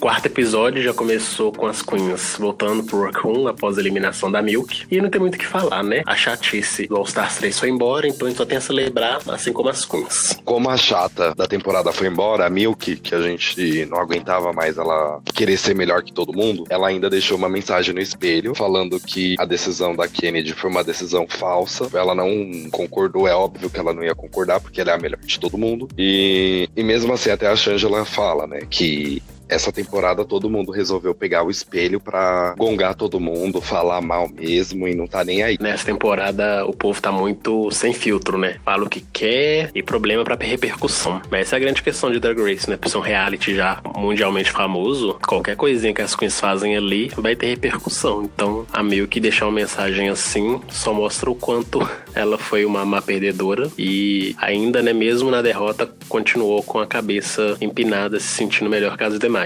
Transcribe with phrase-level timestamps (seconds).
[0.00, 4.86] Quarto episódio já começou com as queens voltando pro Workroom após a eliminação da Milk.
[4.88, 6.02] E não tem muito o que falar, né?
[6.06, 9.18] A chatice do All Stars 3 foi embora, então a gente só tem a celebrar,
[9.28, 10.38] assim como as queens.
[10.44, 14.78] Como a chata da temporada foi embora, a Milk, que a gente não aguentava mais
[14.78, 19.00] ela querer ser melhor que todo mundo, ela ainda deixou uma mensagem no espelho falando
[19.00, 21.88] que a decisão da Kennedy foi uma decisão falsa.
[21.92, 25.18] Ela não concordou, é óbvio que ela não ia concordar, porque ela é a melhor
[25.18, 25.88] de todo mundo.
[25.98, 31.14] E, e mesmo assim, até a Shangela fala, né, que essa temporada todo mundo resolveu
[31.14, 35.56] pegar o espelho pra gongar todo mundo, falar mal mesmo e não tá nem aí.
[35.60, 38.56] Nessa temporada o povo tá muito sem filtro, né?
[38.64, 41.20] Fala o que quer e problema pra repercussão.
[41.30, 42.76] Mas essa é a grande questão de Drag Race, né?
[42.76, 47.34] Por ser um reality já mundialmente famoso, qualquer coisinha que as queens fazem ali vai
[47.34, 48.22] ter repercussão.
[48.22, 52.84] Então, a meio que deixar uma mensagem assim só mostra o quanto ela foi uma
[52.84, 58.68] má perdedora e ainda, né, mesmo na derrota, continuou com a cabeça empinada, se sentindo
[58.68, 59.37] melhor que as demais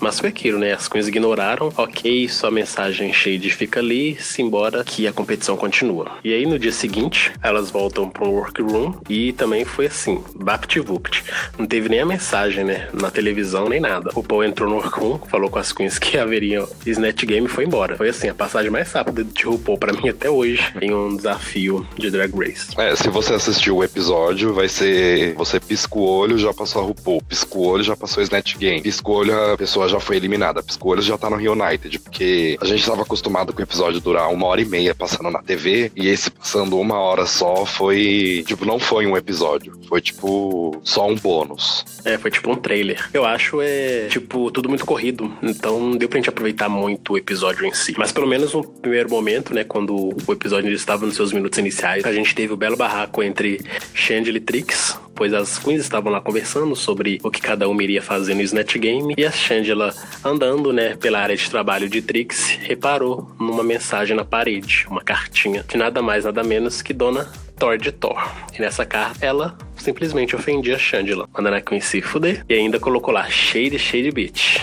[0.00, 0.72] Mas foi aquilo, né?
[0.72, 6.10] As queens ignoraram, ok, sua mensagem shade fica ali, se embora que a competição continua.
[6.24, 11.22] E aí no dia seguinte, elas voltam pro workroom e também foi assim, bapt-vupt.
[11.56, 12.88] Não teve nem a mensagem, né?
[12.92, 14.10] Na televisão, nem nada.
[14.16, 17.64] O Paul entrou no workroom, falou com as queens que haveria Snatch Game e foi
[17.64, 17.96] embora.
[17.96, 21.86] Foi assim, a passagem mais rápida de RuPaul pra mim até hoje em um desafio
[21.96, 22.68] de Drag Race.
[22.76, 26.84] É, se você assistiu o episódio, vai ser você pisca o olho, já passou a
[26.86, 30.62] RuPaul, pisca o olho, já passou Snatch Game, pisca olho, a pessoa já foi eliminada,
[30.62, 34.00] pisca o olho, já tá no Reunited, porque a gente estava acostumado com o episódio
[34.00, 38.44] durar uma hora e meia passando na TV, e esse passando uma hora só foi,
[38.46, 41.84] tipo, não foi um episódio, foi tipo só um bônus.
[42.04, 43.08] É, foi tipo um trailer.
[43.14, 47.64] Eu acho é, tipo, tudo muito corrido, então deu pra gente aproveitar muito o episódio
[47.64, 47.94] em si.
[47.96, 52.04] Mas pelo menos no primeiro momento, né, quando o episódio estava nos seus minutos iniciais,
[52.04, 53.60] a gente teve o belo barraco entre
[53.94, 58.02] Chandler e Trix, pois as queens estavam lá conversando sobre o que cada uma iria
[58.02, 62.58] fazer no Snatch Game e a Shangela andando, né, pela área de trabalho de Trix,
[62.60, 67.78] reparou numa mensagem na parede, uma cartinha de nada mais nada menos que Dona Thor
[67.78, 68.20] de Thor.
[68.52, 72.78] E nessa carta ela simplesmente ofendia a Shangela, mandando a Queen se fuder e ainda
[72.78, 74.58] colocou lá shade, shade bitch.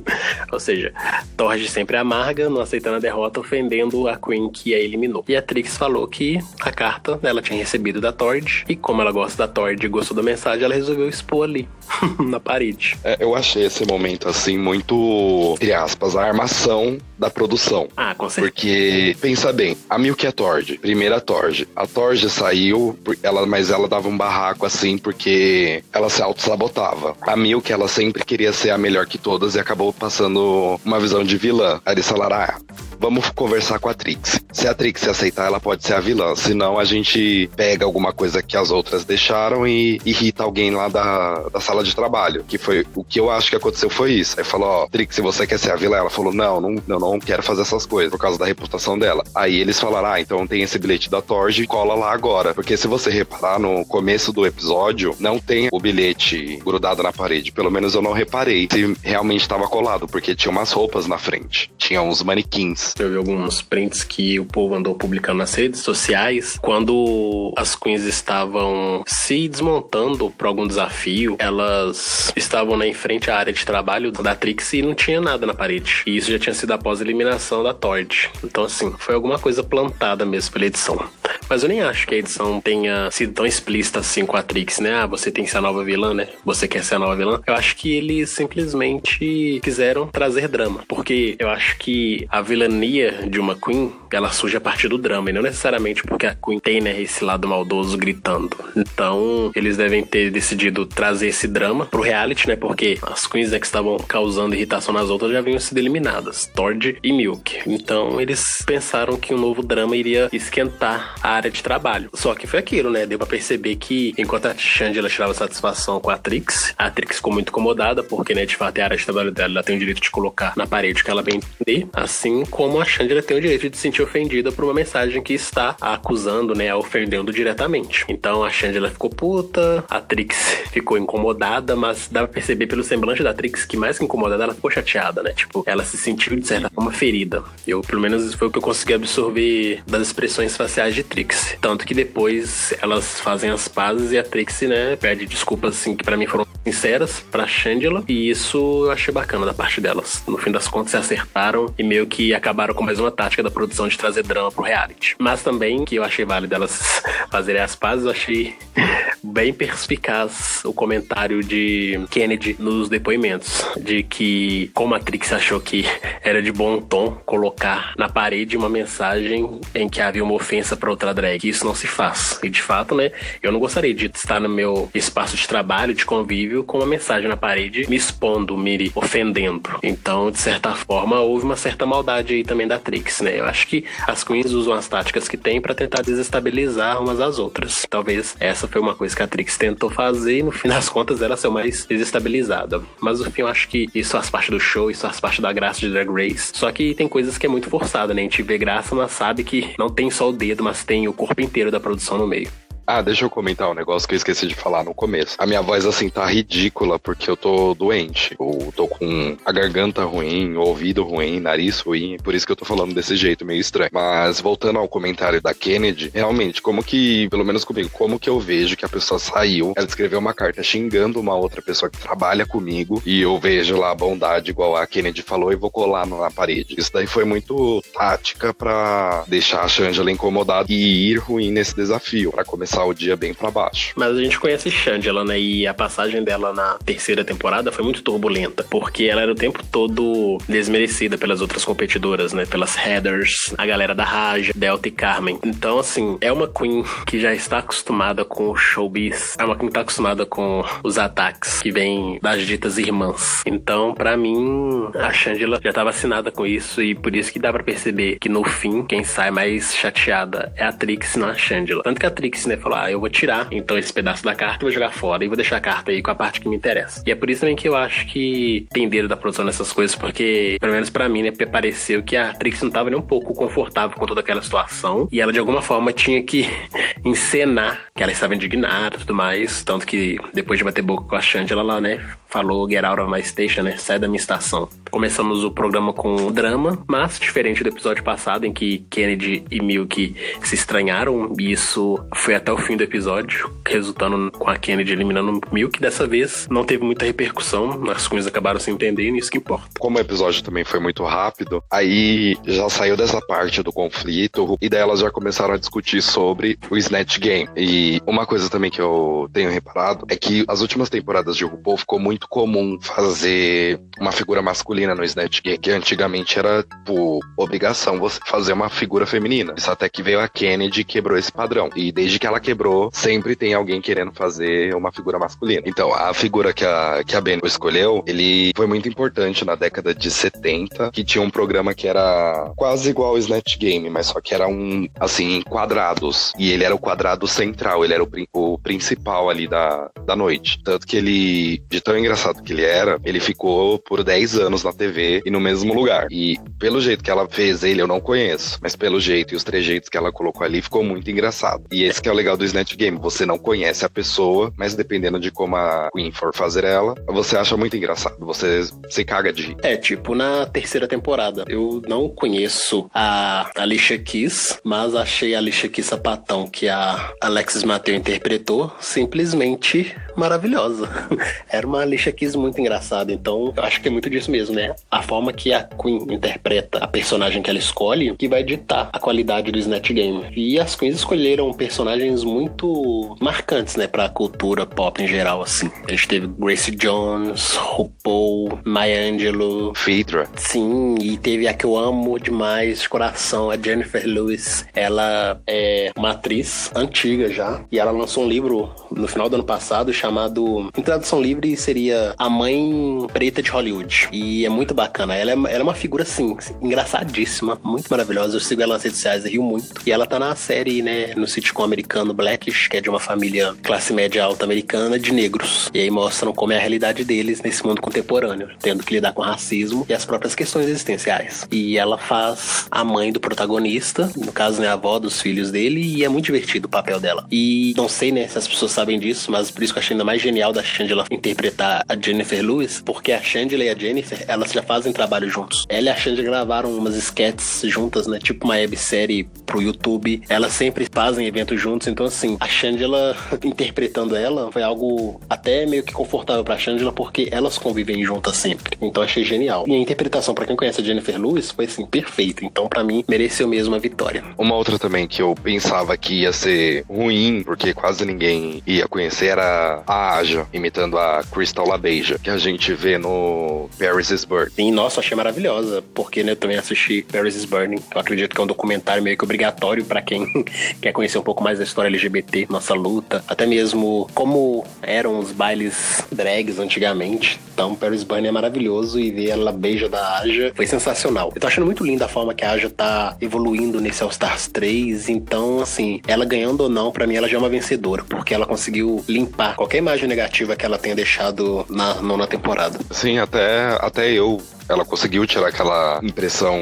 [0.52, 0.92] Ou seja,
[1.36, 5.24] Torge sempre amarga, não aceitando a derrota, ofendendo a Queen que a eliminou.
[5.28, 9.12] E a Trix falou que a carta ela tinha recebido da Tord e como ela
[9.12, 11.68] gosta da Tord e gostou da mensagem, ela resolveu expor ali,
[12.18, 12.96] na parede.
[13.04, 17.88] É, eu achei esse momento assim muito, entre aspas, a armação da produção.
[17.96, 18.52] Ah, com certeza.
[18.52, 21.68] Porque, pensa bem, a Milk é a Tord, primeira Tord.
[21.74, 27.16] A Tord saiu, ela, mas ela dava um barraco assim porque ela se auto-sabotava.
[27.20, 31.24] A Milk, ela sempre queria ser a melhor que todas e acabou passando uma visão
[31.24, 31.80] de vilã.
[31.84, 32.58] Aí eles falaram, ah,
[32.98, 34.40] vamos conversar com a Trix.
[34.52, 36.34] Se a Trix aceitar, ela pode ser a vilã.
[36.34, 41.48] Senão a gente pega alguma coisa que as outras deixaram e irrita alguém lá da,
[41.48, 42.44] da sala de trabalho.
[42.46, 44.38] Que foi o que eu acho que aconteceu foi isso.
[44.38, 47.20] Aí falou, ó, Trix, você quer ser a vilã, ela falou, não, não, não, não
[47.20, 49.24] quero fazer essas coisas por causa da reputação dela.
[49.34, 52.54] Aí eles falaram, ah, então tem esse bilhete da Torge, cola lá agora.
[52.54, 57.50] Porque se você reparar no começo do episódio, não tem o bilhete grudado na parede.
[57.50, 61.72] Pelo menos eu não reparei se realmente estava colado, porque tinha umas roupas na frente.
[61.78, 62.94] Tinha uns manequins.
[62.98, 66.58] Eu vi alguns prints que o povo andou publicando nas redes sociais.
[66.60, 73.52] Quando as queens estavam se desmontando para algum desafio, elas estavam né, frente à área
[73.52, 76.02] de trabalho da Trix e não tinha nada na parede.
[76.06, 78.30] E isso já tinha sido após a eliminação da Tord.
[78.44, 81.08] Então, assim, foi alguma coisa plantada mesmo pela edição.
[81.48, 84.80] Mas eu nem acho que a edição tenha sido tão explícita assim com a Trix,
[84.80, 84.94] né?
[84.94, 86.28] Ah, você tem que ser a nova vilã, né?
[86.44, 87.40] Você quer ser a nova vilã.
[87.46, 90.84] Eu acho que eles simplesmente quiseram trazer drama.
[90.88, 95.30] Porque eu acho que a vilania de uma Queen, ela surge a partir do drama.
[95.30, 98.56] E não necessariamente porque a Queen tem, né, esse lado maldoso gritando.
[98.76, 102.56] Então, eles devem ter decidido trazer esse drama pro reality, né?
[102.56, 106.50] Porque as Queens né, que estavam causando irritação nas outras já haviam sido eliminadas.
[106.54, 107.60] Tord e Milk.
[107.66, 112.10] Então, eles pensaram que um novo drama iria esquentar a área de trabalho.
[112.14, 113.06] Só que foi aquilo, né?
[113.06, 117.32] Deu pra perceber que enquanto a Shangela tirava satisfação com a Trix, a Trix ficou
[117.32, 119.78] muito incomodada, porque, né, de fato, é a área de trabalho dela, ela tem o
[119.78, 123.36] direito de colocar na parede o que ela bem entender, assim como a Shangela tem
[123.36, 128.04] o direito de se sentir ofendida por uma mensagem que está acusando, né, ofendendo diretamente.
[128.08, 130.36] Então a Shangela ficou puta, a Trix
[130.72, 134.54] ficou incomodada, mas dá pra perceber pelo semblante da Trix que mais que incomodada, ela
[134.54, 135.32] ficou chateada, né?
[135.32, 137.42] Tipo, ela se sentiu de certa forma ferida.
[137.66, 141.58] Eu, pelo menos, foi o que eu consegui absorver das expressões faciais de Trixie.
[141.60, 146.04] Tanto que depois elas fazem as pazes e a Trixie, né, pede desculpas, assim, que
[146.04, 148.04] para mim foram sinceras pra Shangela.
[148.08, 150.22] E isso eu achei bacana da parte delas.
[150.26, 153.50] No fim das contas, se acertaram e meio que acabaram com mais uma tática da
[153.50, 155.16] produção de trazer drama pro reality.
[155.18, 158.54] Mas também, que eu achei válido elas fazerem as pazes, eu achei
[159.22, 163.64] bem perspicaz o comentário de Kennedy nos depoimentos.
[163.76, 165.84] De que, como a Trix achou que
[166.22, 170.90] era de bom tom colocar na parede uma mensagem em que havia uma ofensa para
[170.90, 171.48] outra drag.
[171.48, 172.38] Isso não se faz.
[172.42, 173.10] E de fato, né,
[173.42, 177.28] eu não gostaria de estar no meu espaço de trabalho, de convívio, com uma mensagem
[177.28, 179.70] na parede me expondo, me ofendendo.
[179.82, 183.40] Então, de certa forma, houve uma certa maldade aí também da Trix, né?
[183.40, 187.38] Eu acho que as queens usam as táticas que têm para tentar desestabilizar umas às
[187.38, 187.86] outras.
[187.88, 191.22] Talvez essa foi uma coisa que a Trix tentou fazer e no fim das contas
[191.22, 192.82] ela ser mais desestabilizada.
[193.00, 195.52] Mas no fim eu acho que isso faz parte do show, isso faz parte da
[195.52, 196.50] graça de Drag Race.
[196.52, 198.20] Só que tem coisas que é muito forçada, né?
[198.20, 201.12] A gente vê graça, mas sabe que não tem só o dedo, mas tem o
[201.12, 202.50] corpo inteiro da produção no meio.
[202.86, 205.34] Ah, deixa eu comentar um negócio que eu esqueci de falar no começo.
[205.38, 208.36] A minha voz, assim, tá ridícula porque eu tô doente.
[208.38, 212.16] Eu tô com a garganta ruim, o ouvido ruim, nariz ruim.
[212.22, 213.90] Por isso que eu tô falando desse jeito, meio estranho.
[213.92, 218.38] Mas voltando ao comentário da Kennedy, realmente, como que, pelo menos comigo, como que eu
[218.38, 222.46] vejo que a pessoa saiu, ela escreveu uma carta xingando uma outra pessoa que trabalha
[222.46, 226.30] comigo e eu vejo lá a bondade, igual a Kennedy falou, e vou colar na
[226.30, 226.76] parede.
[226.78, 232.30] Isso daí foi muito tática para deixar a Shangela incomodada e ir ruim nesse desafio,
[232.30, 233.92] para começar o dia bem para baixo.
[233.96, 235.38] Mas a gente conhece Shangela, né?
[235.38, 239.62] E a passagem dela na terceira temporada foi muito turbulenta, porque ela era o tempo
[239.70, 242.46] todo desmerecida pelas outras competidoras, né?
[242.46, 245.38] Pelas headers, a galera da Raja, Delta e Carmen.
[245.44, 249.68] Então, assim, é uma Queen que já está acostumada com o showbiz, é uma Queen
[249.68, 253.42] que está acostumada com os ataques que vêm das ditas irmãs.
[253.46, 257.52] Então, para mim, a Shangela já tá vacinada com isso e por isso que dá
[257.52, 261.82] para perceber que no fim, quem sai mais chateada é a Trix, não a Shangela.
[261.82, 264.64] Tanto que a Trix, né, falou: ah, eu vou tirar então esse pedaço da carta
[264.64, 266.56] e vou jogar fora e vou deixar a carta aí com a parte que me
[266.56, 267.02] interessa.
[267.06, 269.94] E é por isso também que eu acho que tem dedo da produção nessas coisas,
[269.94, 273.32] porque, pelo menos para mim, né, pareceu que a Trix não tava nem um pouco
[273.34, 276.46] confortável com toda aquela situação e ela de alguma forma tinha que
[277.04, 279.62] encenar que ela estava indignada e tudo mais.
[279.62, 283.10] Tanto que depois de bater boca com a Shangela lá, né, falou Get out of
[283.10, 284.68] my station, né, sai da minha estação.
[284.90, 290.14] Começamos o programa com drama, mas diferente do episódio passado em que Kennedy e Milk
[290.42, 295.40] se estranharam, e isso foi até o fim do episódio, resultando com a Kennedy eliminando
[295.52, 295.78] Milk.
[295.78, 299.68] Dessa vez não teve muita repercussão, as coisas acabaram se entendendo, isso que importa.
[299.78, 304.68] Como o episódio também foi muito rápido, aí já saiu dessa parte do conflito e
[304.68, 307.48] daí elas já começaram a discutir sobre o Snatch Game.
[307.56, 311.76] E uma coisa também que eu tenho reparado é que as últimas temporadas de RuPaul
[311.76, 317.98] ficou muito comum fazer uma figura masculina no Snatch Game, que antigamente era, por obrigação
[317.98, 319.54] você fazer uma figura feminina.
[319.56, 321.68] Isso até que veio a Kennedy e quebrou esse padrão.
[321.76, 325.62] E desde que ela quebrou, sempre tem alguém querendo fazer uma figura masculina.
[325.66, 329.92] Então, a figura que a, que a Ben escolheu, ele foi muito importante na década
[329.92, 334.20] de 70, que tinha um programa que era quase igual ao Snatch Game, mas só
[334.20, 336.32] que era um, assim, quadrados.
[336.38, 340.60] E ele era o quadrado central, ele era o, o principal ali da, da noite.
[340.62, 344.72] Tanto que ele, de tão engraçado que ele era, ele ficou por 10 anos na
[344.72, 346.06] TV e no mesmo lugar.
[346.12, 349.42] E pelo jeito que ela fez ele, eu não conheço, mas pelo jeito e os
[349.42, 351.64] trejeitos que ela colocou ali, ficou muito engraçado.
[351.72, 352.98] E esse que é o legal do Snatch Game.
[352.98, 357.36] Você não conhece a pessoa, mas dependendo de como a Queen for fazer ela, você
[357.36, 358.16] acha muito engraçado.
[358.20, 359.56] Você se caga de rir.
[359.62, 361.44] É, tipo na terceira temporada.
[361.48, 367.62] Eu não conheço a Alicia Keys, mas achei a Alicia Keys sapatão que a Alexis
[367.62, 370.88] Mateu interpretou simplesmente maravilhosa.
[371.48, 374.74] Era uma Alicia Keys muito engraçada, então eu acho que é muito disso mesmo, né?
[374.90, 378.98] A forma que a Queen interpreta a personagem que ela escolhe que vai ditar a
[378.98, 380.24] qualidade do Snatch Game.
[380.34, 385.70] E as Queens escolheram personagens muito marcantes, né, pra cultura pop em geral, assim.
[385.86, 389.74] A gente teve Grace Jones, RuPaul, Maya Angelou.
[389.74, 390.28] Phaedra.
[390.36, 394.66] Sim, e teve a que eu amo demais de coração, a Jennifer Lewis.
[394.74, 399.44] Ela é uma atriz antiga já, e ela lançou um livro no final do ano
[399.44, 404.08] passado chamado, em tradução livre, seria A Mãe Preta de Hollywood.
[404.12, 405.14] E é muito bacana.
[405.14, 408.36] Ela é, ela é uma figura, assim, engraçadíssima, muito maravilhosa.
[408.36, 409.74] Eu sigo ela nas redes sociais e rio muito.
[409.86, 413.54] E ela tá na série, né, no sitcom americano Blackish, que é de uma família
[413.62, 415.70] classe média alta americana de negros.
[415.72, 419.22] E aí mostram como é a realidade deles nesse mundo contemporâneo, tendo que lidar com
[419.22, 421.46] racismo e as próprias questões existenciais.
[421.50, 425.80] E ela faz a mãe do protagonista, no caso, né, a avó dos filhos dele,
[425.80, 427.26] e é muito divertido o papel dela.
[427.30, 429.94] E não sei, né, se as pessoas sabem disso, mas por isso que eu achei
[429.94, 433.78] ainda mais genial da Shangela interpretar a, a Jennifer Lewis, porque a Chandler e a
[433.78, 435.64] Jennifer, elas já fazem trabalho juntos.
[435.68, 438.18] Ela e a Chandler gravaram umas sketches juntas, né?
[438.18, 440.22] Tipo uma websérie pro YouTube.
[440.28, 445.82] Elas sempre fazem eventos juntos, então assim, a Chandler interpretando ela foi algo até meio
[445.82, 448.76] que confortável pra Chandler, porque elas convivem juntas sempre.
[448.82, 449.64] Então achei genial.
[449.66, 452.44] E a interpretação, para quem conhece a Jennifer Lewis, foi assim, perfeita.
[452.44, 454.22] Então, para mim, mereceu mesmo a vitória.
[454.36, 459.28] Uma outra também que eu pensava que ia ser ruim, porque quase ninguém ia conhecer,
[459.28, 464.50] era a Aja, imitando a Crystal LaBeija, que a gente vê no Paris is Burning.
[464.54, 467.82] Sim, nossa, achei maravilhosa, porque né, eu também assisti Paris is Burning.
[467.94, 470.44] Eu acredito que é um documentário meio que obrigatório para quem
[470.82, 475.32] quer conhecer um pouco mais da história LGBT, nossa luta, até mesmo como eram os
[475.32, 477.40] bailes drags antigamente.
[477.52, 481.32] Então, Paris Burning é maravilhoso e ver ela beija da Aja foi sensacional.
[481.34, 484.48] Eu tô achando muito linda a forma que a Aja tá evoluindo nesse All Stars
[484.48, 485.08] 3.
[485.08, 488.46] Então, assim, ela ganhando ou não, para mim ela já é uma vencedora, porque ela
[488.46, 492.78] conseguiu limpar qualquer imagem negativa que ela tenha deixado na nona temporada.
[492.90, 496.60] Sim, até, até eu ela conseguiu tirar aquela impressão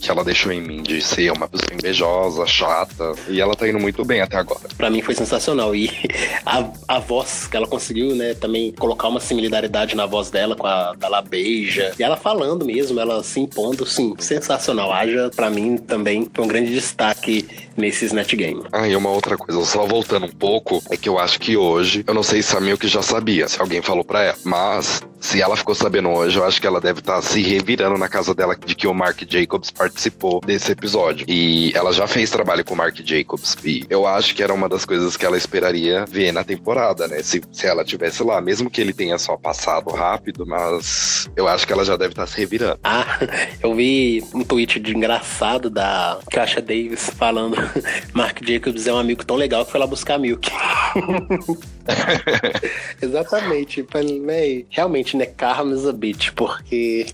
[0.00, 3.78] que ela deixou em mim de ser uma pessoa invejosa, chata, e ela tá indo
[3.78, 4.60] muito bem até agora.
[4.76, 5.90] Para mim foi sensacional e
[6.44, 10.66] a, a voz que ela conseguiu, né, também colocar uma similaridade na voz dela com
[10.66, 14.92] a da La Beija, e ela falando mesmo, ela se impondo, sim, sensacional.
[14.92, 17.46] Aja para mim também foi um grande destaque
[17.76, 18.62] nesse Snatch Game.
[18.72, 22.04] Ah, e uma outra coisa, só voltando um pouco, é que eu acho que hoje,
[22.06, 25.40] eu não sei se a Milk já sabia, se alguém falou para ela, mas se
[25.40, 28.34] ela ficou sabendo hoje, eu acho que ela deve estar tá se revirando na casa
[28.34, 31.24] dela de que o Mark Jacobs participou desse episódio.
[31.26, 33.56] E ela já fez trabalho com o Mark Jacobs.
[33.64, 37.22] E eu acho que era uma das coisas que ela esperaria ver na temporada, né?
[37.22, 41.66] Se, se ela tivesse lá, mesmo que ele tenha só passado rápido, mas eu acho
[41.66, 42.78] que ela já deve estar tá se revirando.
[42.84, 43.18] Ah,
[43.62, 47.56] eu vi um tweet de engraçado da Caixa Davis falando
[48.12, 50.50] Mark Jacobs é um amigo tão legal que foi lá buscar Milk.
[53.00, 53.84] Exatamente.
[53.90, 55.26] Falei, realmente, né?
[55.26, 57.06] Karma's a bitch, porque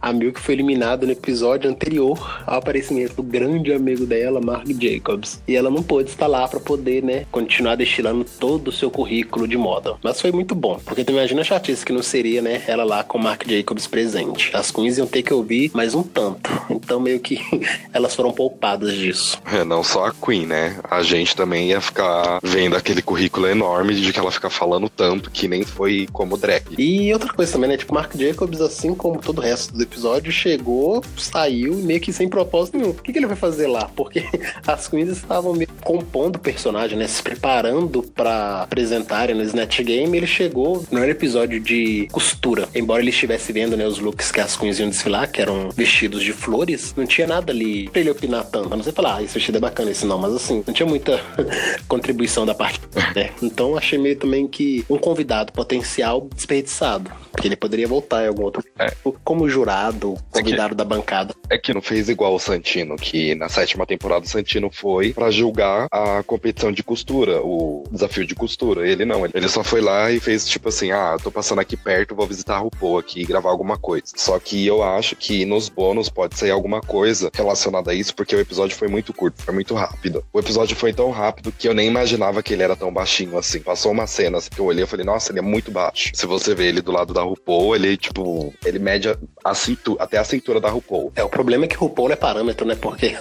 [0.00, 5.42] a Milk foi eliminada no episódio anterior ao aparecimento do grande amigo dela, Mark Jacobs.
[5.46, 9.46] E ela não pôde estar lá para poder, né, continuar destilando todo o seu currículo
[9.46, 9.94] de moda.
[10.02, 13.04] Mas foi muito bom, porque tu imagina a chatice que não seria, né, ela lá
[13.04, 14.50] com Mark Jacobs presente.
[14.54, 16.50] As queens iam ter que ouvir mais um tanto.
[16.70, 17.40] Então meio que
[17.92, 19.40] elas foram poupadas disso.
[19.52, 20.78] É, não só a Queen, né?
[20.90, 25.30] A gente também ia ficar vendo aquele currículo enorme de que ela fica falando tanto
[25.30, 26.64] que nem foi como drag.
[26.78, 27.76] E outra coisa também, né?
[27.76, 32.28] Tipo, Mark Jacobs, assim como todo o resto do episódio, chegou, saiu meio que sem
[32.28, 32.90] propósito nenhum.
[32.90, 33.90] O que, que ele vai fazer lá?
[33.94, 34.24] Porque
[34.66, 37.06] as queens estavam meio compondo o personagem, né?
[37.06, 40.16] Se preparando para apresentarem no Snatch Game.
[40.16, 42.68] Ele chegou no episódio de costura.
[42.74, 46.22] Embora ele estivesse vendo, né, os looks que as queens iam desfilar, que eram vestidos
[46.22, 48.72] de flores, não tinha nada ali pra ele opinar tanto.
[48.72, 50.18] A não sei falar, ah, esse vestido é bacana, esse não.
[50.18, 51.20] Mas assim, não tinha muita
[51.86, 52.80] contribuição da parte,
[53.14, 53.30] né?
[53.42, 57.10] Então achei meio também que um convidado potencial desperdiçado.
[57.32, 58.64] Porque ele poderia voltar em algum outro.
[58.78, 58.92] É.
[59.22, 61.34] Como jurado, convidado é que, da bancada.
[61.50, 65.30] É que não fez igual o Santino, que na sétima temporada o Santino foi para
[65.30, 68.88] julgar a competição de costura, o desafio de costura.
[68.88, 72.14] Ele não, ele só foi lá e fez tipo assim: ah, tô passando aqui perto,
[72.14, 74.06] vou visitar a RuPaul aqui e gravar alguma coisa.
[74.16, 78.34] Só que eu acho que nos bônus pode sair alguma coisa relacionada a isso, porque
[78.34, 80.24] o episódio foi muito curto, foi muito rápido.
[80.32, 83.60] O episódio foi tão rápido que eu nem imaginava que ele era tão baixinho assim.
[83.60, 86.10] Passou uma cena assim, que eu olhei e falei, nossa, ele é muito baixo.
[86.12, 89.08] Se você vê ele do lado da RuPaul, ele, tipo, ele mede
[89.42, 91.12] a cintura, até a cintura da RuPaul.
[91.16, 92.74] É, o problema é que RuPaul é parâmetro, né?
[92.74, 93.16] Porque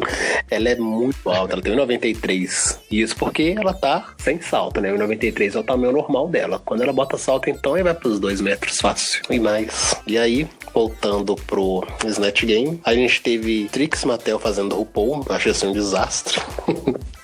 [0.50, 2.80] ela é muito alta, ela tem 93.
[2.90, 4.92] E isso porque ela tá sem salto, né?
[4.92, 6.60] O 93 é o tamanho normal dela.
[6.64, 9.94] Quando ela bota salto, então, aí vai pros 2 metros fácil e mais.
[10.06, 15.66] E aí, voltando pro Snatch Game, a gente teve Trix Mattel fazendo RuPaul, achei assim
[15.66, 16.40] um desastre.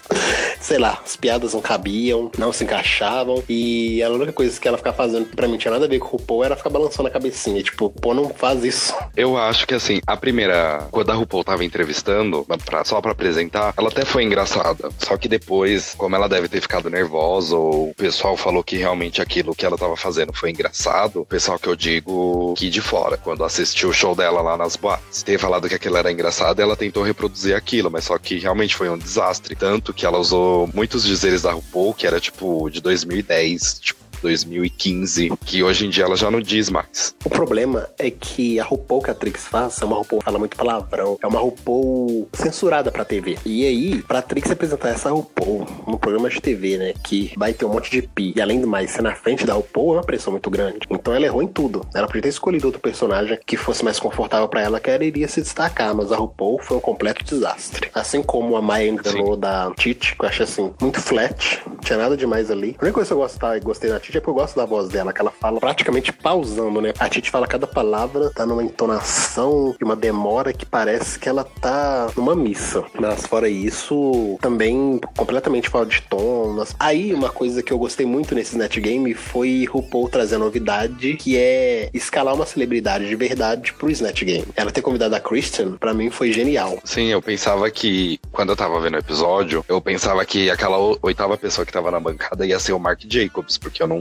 [0.60, 3.42] sei lá, as piadas não cabiam, não se encaixavam.
[3.48, 5.98] E a única coisa que ela ficava fazendo que pra mim tinha nada a ver
[5.98, 7.62] com o RuPaul era ficar balançando a cabecinha.
[7.62, 8.94] Tipo, pô, não faz isso.
[9.16, 13.74] Eu acho que assim, a primeira, quando a RuPaul tava entrevistando, pra, só pra apresentar,
[13.76, 14.90] ela até foi engraçada.
[14.98, 19.22] Só que depois, como ela deve ter ficado nervosa, ou o pessoal falou que realmente
[19.22, 23.16] aquilo que ela tava fazendo foi engraçado, o pessoal que eu digo que de fora,
[23.16, 26.76] quando assistiu o show dela lá nas boates, ter falado que aquilo era engraçado, ela
[26.76, 29.54] tentou reproduzir aquilo, mas só que realmente foi um desastre.
[29.54, 35.32] Tanto que ela usou muitos dizeres da RuPaul, que era tipo de 2010, tipo 2015,
[35.44, 37.14] que hoje em dia ela já não diz mais.
[37.24, 40.38] O problema é que a RuPaul que a Trix faz é uma RuPaul que fala
[40.38, 43.38] muito palavrão, é uma RuPaul censurada pra TV.
[43.44, 47.64] E aí, pra Trix apresentar essa RuPaul no programa de TV, né, que vai ter
[47.64, 50.04] um monte de pi, e além do mais, ser na frente da RuPaul é uma
[50.04, 50.80] pressão muito grande.
[50.90, 51.86] Então ela errou em tudo.
[51.94, 55.28] Ela podia ter escolhido outro personagem que fosse mais confortável para ela, que ela iria
[55.28, 57.90] se destacar, mas a RuPaul foi um completo desastre.
[57.94, 61.98] Assim como a Maya Angelou da Titi, que eu achei assim, muito flat, não tinha
[61.98, 62.76] nada demais ali.
[62.78, 64.88] A única coisa que eu gostava, gostei na Titi é porque eu gosto da voz
[64.88, 66.92] dela, que ela fala praticamente pausando, né?
[66.98, 71.42] A Titi fala cada palavra, tá numa entonação e uma demora que parece que ela
[71.42, 72.84] tá numa missa.
[72.98, 76.36] Mas fora isso, também completamente fora de tom.
[76.78, 81.36] Aí, uma coisa que eu gostei muito nesse Netgame foi RuPaul trazer a novidade, que
[81.36, 84.46] é escalar uma celebridade de verdade pro Snatch Game.
[84.54, 86.78] Ela ter convidado a Christian, para mim, foi genial.
[86.84, 91.36] Sim, eu pensava que, quando eu tava vendo o episódio, eu pensava que aquela oitava
[91.36, 93.95] pessoa que tava na bancada ia ser o Mark Jacobs, porque eu não,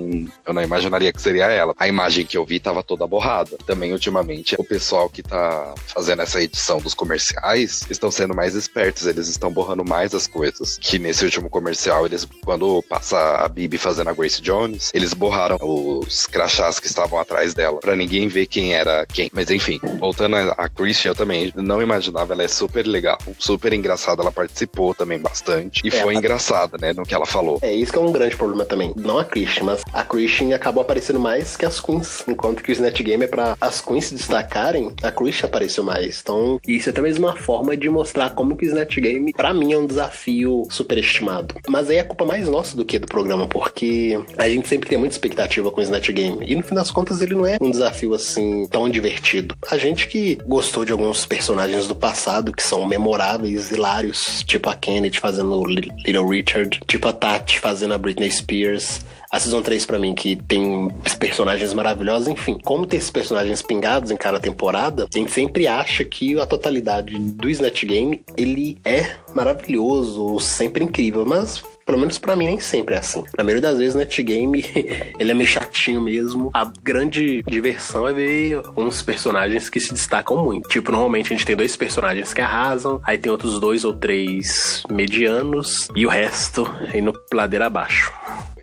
[0.45, 1.73] eu não imaginaria que seria ela.
[1.77, 3.57] A imagem que eu vi tava toda borrada.
[3.65, 9.05] Também, ultimamente, o pessoal que tá fazendo essa edição dos comerciais estão sendo mais espertos,
[9.07, 10.77] eles estão borrando mais as coisas.
[10.79, 15.57] Que nesse último comercial, eles, quando passa a Bibi fazendo a Grace Jones, eles borraram
[15.61, 19.29] os crachás que estavam atrás dela, para ninguém ver quem era quem.
[19.33, 24.21] Mas enfim, voltando a Christian, eu também não imaginava, ela é super legal, super engraçada,
[24.21, 25.81] ela participou também bastante.
[25.83, 27.59] E é, foi engraçada, né, no que ela falou.
[27.61, 28.93] É, isso que é um grande problema também.
[28.95, 32.23] Não a Christian, mas a Christian acabou aparecendo mais que as Queens.
[32.27, 36.19] Enquanto que o Snatch Game é pra as Queens se destacarem, a Christian apareceu mais.
[36.21, 39.73] Então, isso é talvez uma forma de mostrar como que o Snatch Game, pra mim,
[39.73, 41.55] é um desafio superestimado.
[41.67, 44.97] Mas aí é culpa mais nossa do que do programa, porque a gente sempre tem
[44.97, 46.45] muita expectativa com o Snatch Game.
[46.45, 49.55] E no fim das contas, ele não é um desafio assim tão divertido.
[49.69, 54.75] A gente que gostou de alguns personagens do passado que são memoráveis, hilários, tipo a
[54.75, 59.01] Kennedy fazendo Little Richard, tipo a Tati fazendo a Britney Spears,
[59.31, 60.89] a Season 3 para mim, que tem
[61.19, 66.03] personagens maravilhosos, enfim, como tem esses personagens pingados em cada temporada, a gente sempre acha
[66.03, 72.35] que a totalidade do Snatch Game, ele é maravilhoso, sempre incrível, mas pelo menos para
[72.35, 73.23] mim nem sempre é assim.
[73.37, 74.65] Na maioria das vezes, Netgame,
[75.19, 76.49] ele é meio chatinho mesmo.
[76.53, 80.67] A grande diversão é ver uns personagens que se destacam muito.
[80.67, 84.83] Tipo, normalmente a gente tem dois personagens que arrasam, aí tem outros dois ou três
[84.89, 88.11] medianos e o resto indo ladeira abaixo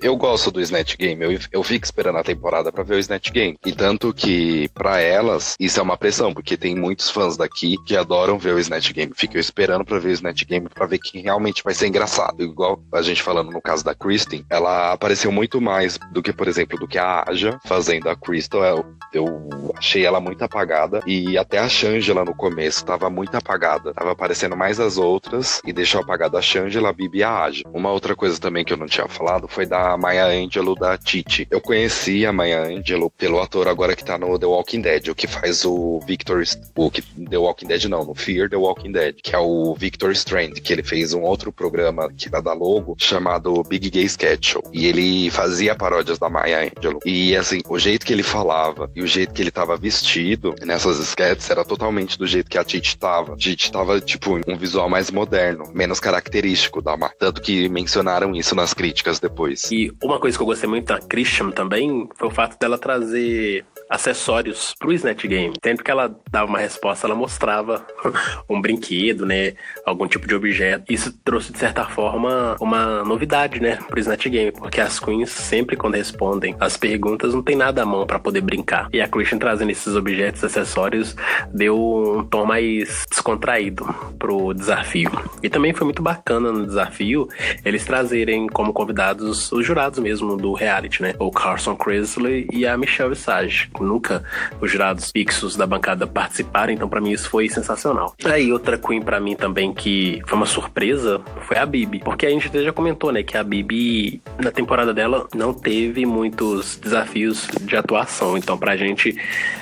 [0.03, 1.25] eu gosto do Snatch Game.
[1.25, 3.57] Eu, eu fico esperando a temporada para ver o Snatch Game.
[3.65, 7.97] E tanto que, para elas, isso é uma pressão, porque tem muitos fãs daqui que
[7.97, 9.13] adoram ver o Snatch Game.
[9.15, 12.43] Ficam esperando para ver o Snatch Game para ver quem realmente vai ser engraçado.
[12.43, 16.49] Igual a gente falando no caso da Kristen, ela apareceu muito mais do que, por
[16.49, 18.65] exemplo, do que a Aja fazendo a Crystal.
[18.65, 21.01] Eu, eu achei ela muito apagada.
[21.07, 23.95] E até a Shangela no começo tava muito apagada.
[23.95, 27.63] Tava aparecendo mais as outras e deixou apagada a Shangela, a Bibi e a Aja.
[27.73, 30.97] Uma outra coisa também que eu não tinha falado foi da a Maya Angelou da
[30.97, 31.47] Titi.
[31.51, 35.14] Eu conheci a Maya Angelou pelo ator agora que tá no The Walking Dead, o
[35.14, 36.43] que faz o Victor,
[36.75, 40.12] o que The Walking Dead não, no Fear The Walking Dead, que é o Victor
[40.12, 44.53] Strand, que ele fez um outro programa que era da Logo, chamado Big Gay Sketch
[44.53, 44.62] Show.
[44.73, 47.01] E ele fazia paródias da Maya Angelou.
[47.05, 50.99] E assim, o jeito que ele falava e o jeito que ele tava vestido nessas
[50.99, 53.35] sketches era totalmente do jeito que a Titi tava.
[53.35, 57.14] A Titi tava, tipo, um visual mais moderno, menos característico da Maya.
[57.19, 59.71] Tanto que mencionaram isso nas críticas depois.
[59.71, 63.64] E uma coisa que eu gostei muito da Christian também foi o fato dela trazer
[63.92, 65.55] acessórios pro Snatch Game.
[65.62, 67.87] Sempre que ela dava uma resposta, ela mostrava
[68.48, 69.52] um brinquedo, né?
[69.85, 70.90] Algum tipo de objeto.
[70.90, 73.76] Isso trouxe, de certa forma, uma novidade, né?
[73.88, 74.50] Pro Snatch Game.
[74.52, 78.40] Porque as queens, sempre quando respondem as perguntas, não tem nada à mão para poder
[78.40, 78.88] brincar.
[78.92, 81.14] E a Christian trazendo esses objetos, acessórios,
[81.52, 83.85] deu um tom mais descontraído
[84.18, 85.11] pro desafio.
[85.42, 87.28] E também foi muito bacana no desafio
[87.64, 91.14] eles trazerem como convidados os jurados mesmo do reality, né?
[91.18, 94.23] O Carson Crisley e a Michelle Visage nunca
[94.61, 98.14] os jurados fixos da bancada participaram, então para mim isso foi sensacional.
[98.25, 102.31] Aí outra Queen para mim também que foi uma surpresa foi a Bibi, porque a
[102.31, 107.77] gente já comentou, né, que a Bibi na temporada dela não teve muitos desafios de
[107.77, 109.16] atuação, então pra gente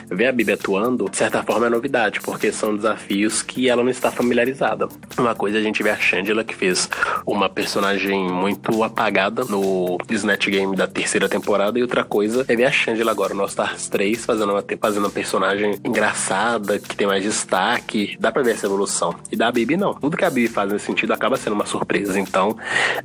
[0.09, 3.91] ver a Bibi atuando, de certa forma é novidade, porque são desafios que ela não
[3.91, 4.89] está familiarizada.
[5.17, 6.89] Uma coisa a gente vê a Shangela que fez
[7.27, 12.65] uma personagem muito apagada no Snatch Game da terceira temporada e outra coisa é ver
[12.65, 17.07] a Shangela agora no All Stars 3 fazendo uma, fazendo uma personagem engraçada, que tem
[17.07, 18.17] mais destaque.
[18.19, 19.15] Dá pra ver essa evolução.
[19.31, 19.93] E da Bibi, não.
[19.93, 22.19] Tudo que a Bibi faz nesse sentido acaba sendo uma surpresa.
[22.19, 22.57] Então,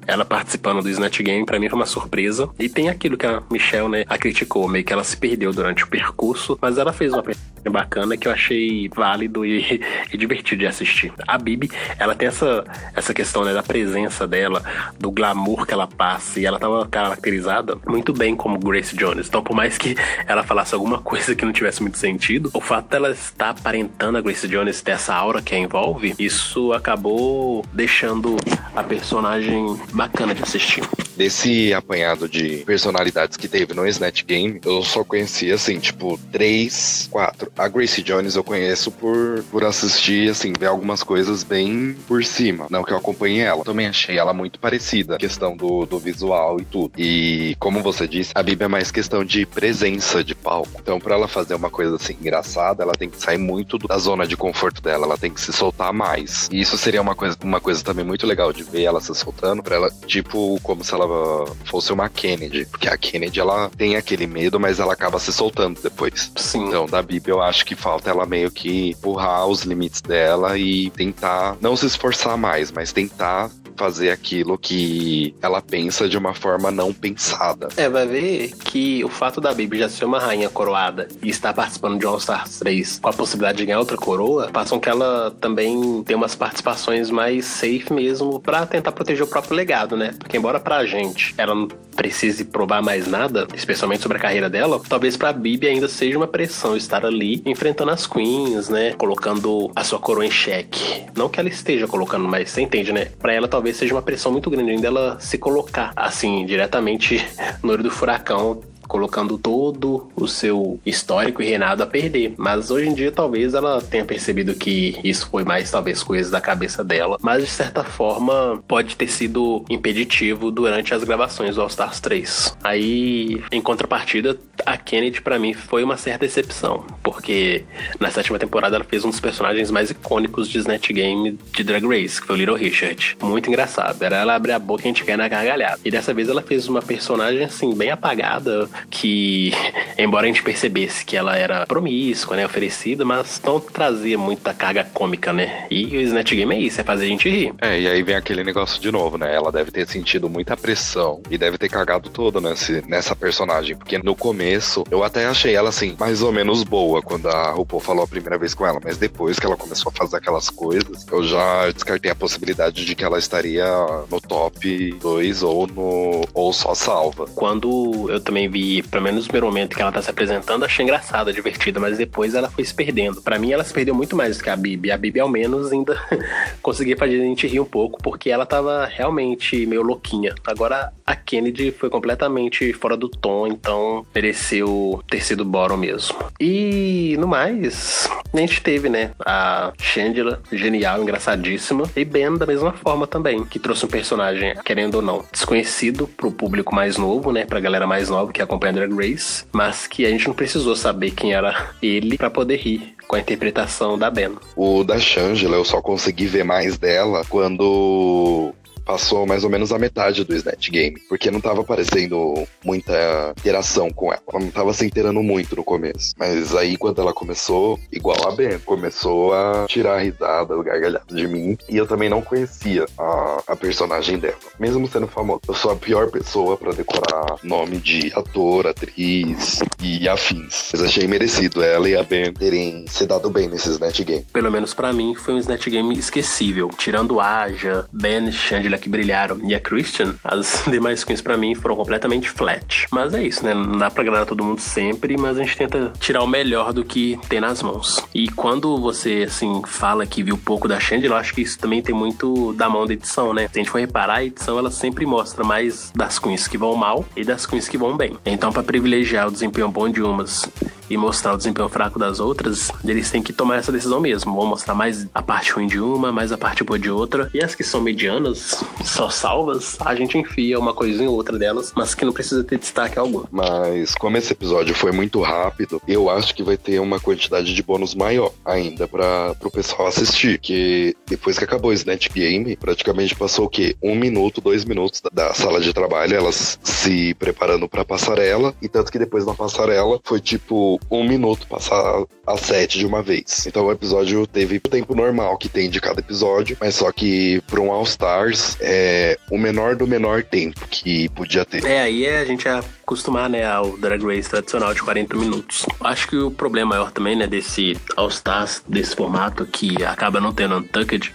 [0.08, 2.49] ela participando do Snatch Game, pra mim foi uma surpresa.
[2.58, 5.84] E tem aquilo que a Michelle, né, a criticou, meio que ela se perdeu durante
[5.84, 9.81] o percurso, mas ela fez uma personagem bacana que eu achei válido e,
[10.12, 11.12] e divertido de assistir.
[11.27, 12.63] A Bibi, ela tem essa,
[12.95, 14.63] essa questão, né, da presença dela,
[14.97, 19.27] do glamour que ela passa, e ela tava caracterizada muito bem como Grace Jones.
[19.27, 19.95] Então, por mais que
[20.27, 24.17] ela falasse alguma alguma coisa que não tivesse muito sentido, o fato dela estar aparentando
[24.17, 28.38] a Grace Jones ter essa aura que a envolve, isso acabou deixando
[28.76, 30.84] a personagem bacana de assistir.
[31.15, 37.08] desse apanhado de personalidades que teve no Snatch Game, eu só conhecia, assim, tipo, três,
[37.10, 37.52] quatro.
[37.58, 42.67] A Gracie Jones eu conheço por, por assistir, assim, ver algumas coisas bem por cima.
[42.69, 43.63] Não que eu acompanhe ela.
[43.63, 46.91] Também achei ela muito parecida, questão do, do visual e tudo.
[46.98, 50.74] E, como você disse, a Bíblia é mais questão de presença de palco.
[50.79, 54.27] Então, pra ela fazer uma coisa assim engraçada, ela tem que sair muito da zona
[54.27, 56.47] de conforto dela, ela tem que se soltar mais.
[56.51, 59.63] E isso seria uma coisa, uma coisa também muito legal de ver ela se soltando,
[59.63, 62.65] pra ela, tipo, como se ela fosse uma Kennedy.
[62.65, 66.31] Porque a Kennedy, ela tem aquele medo, mas ela acaba se soltando depois.
[66.35, 66.67] Sim.
[66.67, 70.89] Então, da Bíblia, eu acho que falta ela meio que empurrar os limites dela e
[70.91, 76.71] tentar não se esforçar mais, mas tentar fazer aquilo que ela pensa de uma forma
[76.71, 77.69] não pensada.
[77.77, 81.53] É, vai ver que o fato da Bibi já ser uma rainha coroada e estar
[81.53, 85.35] participando de All Stars 3 com a possibilidade de ganhar outra coroa, passam que ela
[85.39, 90.13] também tem umas participações mais safe mesmo para tentar proteger o próprio legado, né?
[90.17, 94.81] Porque embora pra gente ela não precise provar mais nada, especialmente sobre a carreira dela,
[94.88, 98.93] talvez pra Bibi ainda seja uma pressão estar ali enfrentando as queens, né?
[98.93, 101.05] Colocando a sua coroa em xeque.
[101.15, 103.05] Não que ela esteja colocando, mas você entende, né?
[103.19, 107.25] Pra ela talvez seja uma pressão muito grande ainda ela se colocar assim diretamente
[107.63, 112.34] no olho do furacão colocando todo o seu histórico e reinado a perder.
[112.38, 116.41] Mas hoje em dia talvez ela tenha percebido que isso foi mais talvez coisas da
[116.41, 121.67] cabeça dela, mas de certa forma pode ter sido impeditivo durante as gravações do All
[121.67, 122.58] Stars 3.
[122.63, 127.63] Aí, em contrapartida, a Kennedy para mim foi uma certa decepção, porque
[128.00, 131.86] na sétima temporada ela fez um dos personagens mais icônicos de Snatch Game de Drag
[131.86, 133.17] Race, que foi o Little Richard.
[133.21, 134.02] Muito engraçado.
[134.02, 135.80] Era ela abrir a boca e a gente quer na gargalhada.
[135.84, 139.51] E dessa vez ela fez uma personagem assim bem apagada, que,
[139.97, 144.83] embora a gente percebesse que ela era promíscua, né, oferecida, mas não trazia muita carga
[144.93, 145.65] cômica, né?
[145.69, 147.53] E o Snatch Game é isso, é fazer a gente rir.
[147.61, 149.33] É, e aí vem aquele negócio de novo, né?
[149.33, 153.97] Ela deve ter sentido muita pressão e deve ter cagado toda nesse, nessa personagem, porque
[153.97, 158.03] no começo eu até achei ela assim, mais ou menos boa quando a RuPaul falou
[158.03, 161.23] a primeira vez com ela, mas depois que ela começou a fazer aquelas coisas, eu
[161.23, 163.65] já descartei a possibilidade de que ela estaria
[164.09, 167.25] no top 2 ou no ou só salva.
[167.35, 170.84] Quando eu também vi pelo menos no primeiro momento que ela tá se apresentando, achei
[170.84, 173.21] engraçada, divertida, mas depois ela foi se perdendo.
[173.21, 174.91] Para mim, ela se perdeu muito mais do que a Bibi.
[174.91, 175.97] A Bibi, ao menos, ainda
[176.62, 180.34] conseguia fazer a gente rir um pouco, porque ela tava realmente meio louquinha.
[180.45, 186.15] Agora, a Kennedy foi completamente fora do tom, então mereceu ter sido bottom mesmo.
[186.39, 192.73] E, no mais, a gente teve, né, a Shangela, genial, engraçadíssima, e Ben da mesma
[192.73, 197.45] forma também, que trouxe um personagem, querendo ou não, desconhecido pro público mais novo, né,
[197.45, 201.12] pra galera mais nova que acompanha Drag Race, mas que a gente não precisou saber
[201.12, 204.36] quem era ele para poder rir com a interpretação da Ben.
[204.56, 208.54] O da Shangela eu só consegui ver mais dela quando
[208.86, 213.89] passou mais ou menos a metade do Snatch Game, porque não tava aparecendo muita interação
[213.89, 214.21] com ela.
[214.32, 216.13] Ela não tava se inteirando muito no começo.
[216.17, 221.28] Mas aí, quando ela começou, igual a Ben, começou a tirar risada, o gargalhado de
[221.28, 221.58] mim.
[221.67, 225.41] E eu também não conhecia a, a personagem dela, mesmo sendo famosa.
[225.48, 230.69] Eu sou a pior pessoa para decorar nome de ator, atriz e afins.
[230.71, 234.26] Mas achei merecido ela e a Ben terem se dado bem nesse Snatch Game.
[234.32, 236.69] Pelo menos para mim, foi um Snatch Game esquecível.
[236.78, 241.75] Tirando Aja, Ben, Chandler que brilharam e a Christian, as demais queens para mim foram
[241.75, 242.88] completamente flat.
[242.91, 243.53] Mas é isso, né?
[243.53, 246.83] Não dá pra agradar todo mundo sempre, mas a gente tenta tirar o melhor do
[246.83, 248.03] que tem nas mãos.
[248.13, 251.81] E quando você, assim, fala que viu pouco da Shandy, eu acho que isso também
[251.81, 253.47] tem muito da mão da edição, né?
[253.51, 256.75] Se a gente for reparar, a edição ela sempre mostra mais das queens que vão
[256.75, 258.17] mal e das queens que vão bem.
[258.25, 260.49] Então, para privilegiar o desempenho bom de umas
[260.89, 264.35] e mostrar o desempenho fraco das outras, eles têm que tomar essa decisão mesmo.
[264.35, 267.29] Vão mostrar mais a parte ruim de uma, mais a parte boa de outra.
[267.33, 271.73] E as que são medianas, só salvas, a gente enfia uma coisinha ou outra delas,
[271.75, 273.23] mas que não precisa ter destaque algum.
[273.32, 277.63] Mas como esse episódio foi muito rápido, eu acho que vai ter uma quantidade de
[277.63, 280.39] bônus maior ainda para o pessoal assistir.
[280.39, 283.75] Que depois que acabou o Snatch Game, praticamente passou o quê?
[283.82, 288.54] Um minuto, dois minutos da, da sala de trabalho, elas se preparando para passarela.
[288.62, 293.01] E tanto que depois na passarela foi tipo um minuto passar a sete de uma
[293.01, 293.45] vez.
[293.45, 297.41] Então o episódio teve o tempo normal que tem de cada episódio, mas só que
[297.47, 301.65] para um All Stars é o menor do menor tempo que podia ter.
[301.65, 305.65] É, aí é a gente acostumar, né, ao Drag Race tradicional de 40 minutos.
[305.82, 310.34] Acho que o problema maior também, né, desse All Stars, desse formato que acaba não
[310.34, 311.13] tendo Untucked,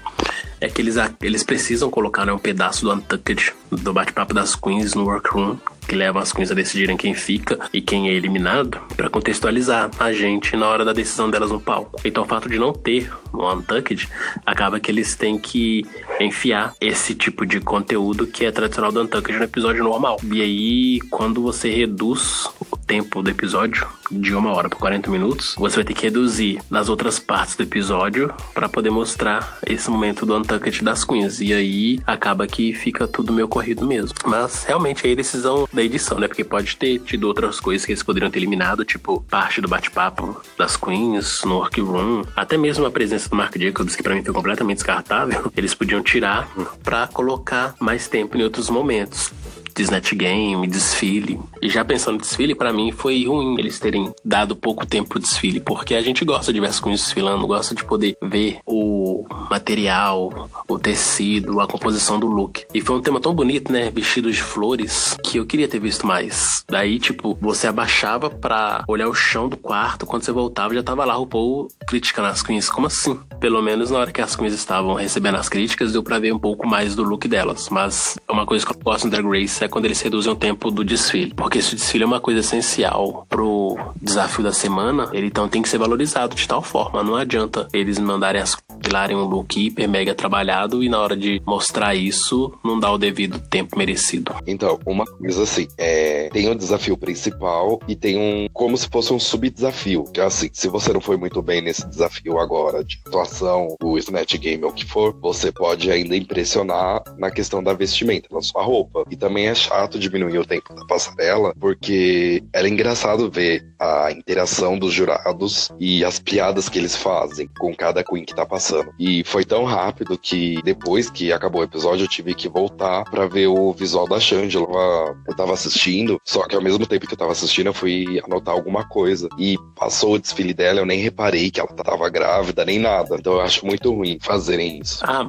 [0.60, 4.94] é que eles, eles precisam colocar né, um pedaço do Untucked, do bate-papo das Queens
[4.94, 5.56] no workroom
[5.90, 10.12] que levam as queens a decidirem quem fica e quem é eliminado, para contextualizar a
[10.12, 12.00] gente na hora da decisão delas no palco.
[12.04, 14.08] Então o fato de não ter no Untucked
[14.46, 15.84] acaba que eles têm que
[16.20, 20.20] enfiar esse tipo de conteúdo que é tradicional do Untucked no episódio normal.
[20.32, 25.54] E aí, quando você reduz o tempo do episódio de uma hora por 40 minutos,
[25.56, 30.26] você vai ter que reduzir nas outras partes do episódio para poder mostrar esse momento
[30.26, 31.40] do Untucked das Queens.
[31.40, 34.14] E aí acaba que fica tudo meio corrido mesmo.
[34.24, 36.26] Mas realmente aí é decisão da edição, né?
[36.26, 40.40] Porque pode ter tido outras coisas que eles poderiam ter eliminado, tipo parte do bate-papo
[40.58, 44.34] das Queens no workroom, até mesmo a presença do Mark Jacobs, que para mim foi
[44.34, 46.48] completamente descartável, eles podiam tirar
[46.82, 49.32] para colocar mais tempo em outros momentos
[49.74, 51.38] de Snatch Game, desfile.
[51.60, 55.18] E já pensando no desfile, para mim foi ruim eles terem dado pouco tempo pro
[55.18, 59.26] desfile, porque a gente gosta de ver as queens desfilando, gosta de poder ver o
[59.50, 62.64] material, o tecido, a composição do look.
[62.72, 63.90] E foi um tema tão bonito, né?
[63.90, 66.64] Vestido de flores, que eu queria ter visto mais.
[66.68, 71.04] Daí, tipo, você abaixava para olhar o chão do quarto, quando você voltava já tava
[71.04, 72.68] lá o Paul criticando as queens.
[72.68, 73.18] Como assim?
[73.38, 76.38] Pelo menos na hora que as queens estavam recebendo as críticas, deu pra ver um
[76.38, 77.68] pouco mais do look delas.
[77.68, 80.36] Mas é uma coisa que eu gosto no Drag Race é quando eles reduzem o
[80.36, 81.34] tempo do desfile.
[81.34, 85.62] Porque se o desfile é uma coisa essencial pro desafio da semana, ele então tem
[85.62, 87.02] que ser valorizado de tal forma.
[87.02, 91.40] Não adianta eles mandarem as pilarem um look hiper mega trabalhado e na hora de
[91.46, 94.34] mostrar isso não dá o devido tempo merecido.
[94.46, 99.12] Então, uma coisa assim, é, tem um desafio principal e tem um como se fosse
[99.12, 102.98] um subdesafio, que é assim, se você não foi muito bem nesse desafio agora de
[103.06, 107.72] atuação, o Snatch Game ou o que for, você pode ainda impressionar na questão da
[107.72, 109.04] vestimenta, na sua roupa.
[109.10, 114.78] E também é chato diminuir o tempo da passarela, porque era engraçado ver a interação
[114.78, 118.92] dos jurados e as piadas que eles fazem com cada queen que tá passando.
[118.98, 123.26] E foi tão rápido que depois que acabou o episódio eu tive que voltar para
[123.26, 125.16] ver o visual da Shangela.
[125.26, 128.54] Eu tava assistindo, só que ao mesmo tempo que eu tava assistindo eu fui anotar
[128.54, 129.28] alguma coisa.
[129.38, 133.16] E passou o desfile dela, eu nem reparei que ela tava grávida, nem nada.
[133.18, 135.02] Então eu acho muito ruim fazerem isso.
[135.02, 135.26] Ah,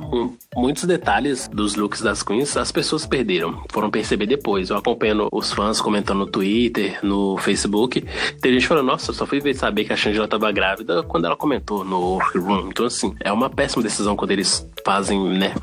[0.55, 3.63] muitos detalhes dos looks das queens as pessoas perderam.
[3.71, 4.69] Foram perceber depois.
[4.69, 8.03] Eu acompanhando os fãs comentando no Twitter, no Facebook.
[8.41, 11.83] Tem gente falando, nossa, só fui saber que a Shangela tava grávida quando ela comentou
[11.83, 12.67] no Room.
[12.69, 15.53] Então, assim, é uma péssima decisão quando eles fazem, né,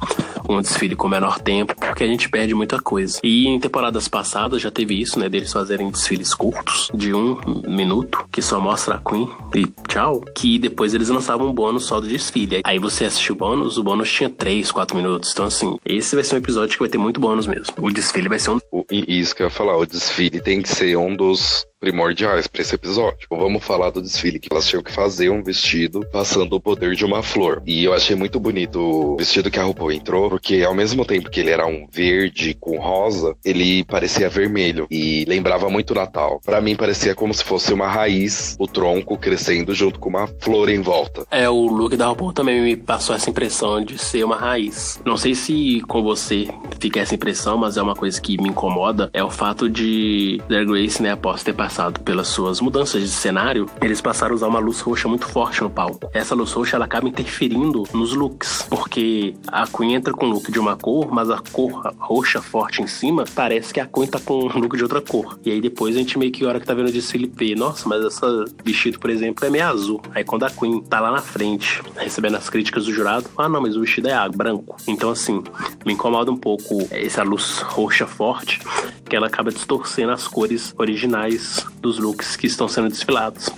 [0.48, 3.20] um desfile com menor tempo, porque a gente perde muita coisa.
[3.22, 8.24] E em temporadas passadas já teve isso, né, deles fazerem desfiles curtos, de um minuto,
[8.32, 12.08] que só mostra a Queen e tchau, que depois eles lançavam um bônus só do
[12.08, 12.62] desfile.
[12.64, 15.32] Aí você assistiu o bônus, o bônus tinha 3, 4 minutos.
[15.32, 17.74] Então, assim, esse vai ser um episódio que vai ter muito bônus mesmo.
[17.78, 18.60] O desfile vai ser um.
[18.90, 22.74] Isso que eu ia falar, o desfile tem que ser um dos primordiais para esse
[22.74, 23.18] episódio.
[23.18, 26.94] Tipo, vamos falar do desfile que elas tinham que fazer um vestido passando o poder
[26.94, 27.62] de uma flor.
[27.66, 31.30] E eu achei muito bonito o vestido que a RuPaul entrou, porque ao mesmo tempo
[31.30, 36.40] que ele era um verde com rosa, ele parecia vermelho e lembrava muito Natal.
[36.44, 40.68] Para mim parecia como se fosse uma raiz, o tronco crescendo junto com uma flor
[40.68, 41.26] em volta.
[41.30, 45.00] É, o look da RuPaul também me passou essa impressão de ser uma raiz.
[45.04, 46.48] Não sei se com você
[46.80, 50.66] fica essa impressão, mas é uma coisa que me incomoda, é o fato de Drag
[50.66, 51.67] Grace, né, após ter passado
[52.04, 55.70] pelas suas mudanças de cenário, eles passaram a usar uma luz roxa muito forte no
[55.70, 56.10] palco.
[56.12, 60.50] Essa luz roxa ela acaba interferindo nos looks, porque a Queen entra com um look
[60.50, 64.18] de uma cor, mas a cor roxa forte em cima parece que a Queen tá
[64.20, 65.38] com um look de outra cor.
[65.44, 67.88] E aí depois a gente meio que, hora que tá vendo o desfile, vê, nossa,
[67.88, 70.00] mas essa vestido, por exemplo, é meio azul.
[70.14, 73.60] Aí quando a Queen tá lá na frente, recebendo as críticas do jurado, ah não,
[73.60, 74.76] mas o vestido é branco.
[74.86, 75.42] Então assim,
[75.84, 78.60] me incomoda um pouco essa luz roxa forte,
[79.08, 83.48] que ela acaba distorcendo as cores originais dos looks que estão sendo desfilados.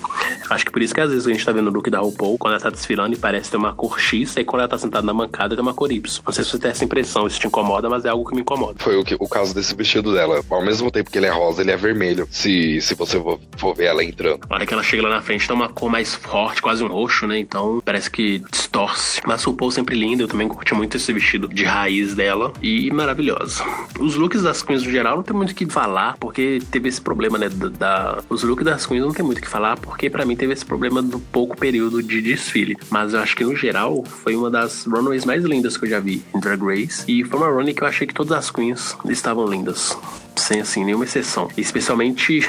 [0.49, 2.39] Acho que por isso que às vezes a gente tá vendo o look da RuPaul
[2.39, 5.07] quando ela tá desfilando e parece ter uma cor X, e quando ela tá sentada
[5.07, 6.23] na mancada tem uma cor Y.
[6.25, 8.41] Não sei se você tem essa impressão, isso te incomoda, mas é algo que me
[8.41, 8.77] incomoda.
[8.79, 10.43] Foi o, que, o caso desse vestido dela.
[10.51, 12.27] Ao mesmo tempo que ele é rosa, ele é vermelho.
[12.31, 14.41] Se, se você for, for ver ela entrando.
[14.49, 16.89] Na hora que ela chega lá na frente, tá uma cor mais forte, quase um
[16.89, 17.39] roxo, né?
[17.39, 19.21] Então parece que distorce.
[19.27, 23.65] Mas RuPaul sempre linda, eu também curti muito esse vestido de raiz dela e maravilhosa.
[23.99, 27.01] Os looks das queens no geral não tem muito o que falar, porque teve esse
[27.01, 27.49] problema, né?
[27.49, 30.37] Da, da, os looks das queens não tem muito o que falar, porque para mim
[30.37, 32.77] teve esse problema do pouco período de desfile.
[32.89, 36.01] Mas eu acho que no geral foi uma das runways mais lindas que eu já
[36.01, 37.05] vi em Drag Race.
[37.09, 39.97] E foi uma runway que eu achei que todas as queens estavam lindas
[40.37, 41.49] sem assim nenhuma exceção.
[41.57, 42.41] Especialmente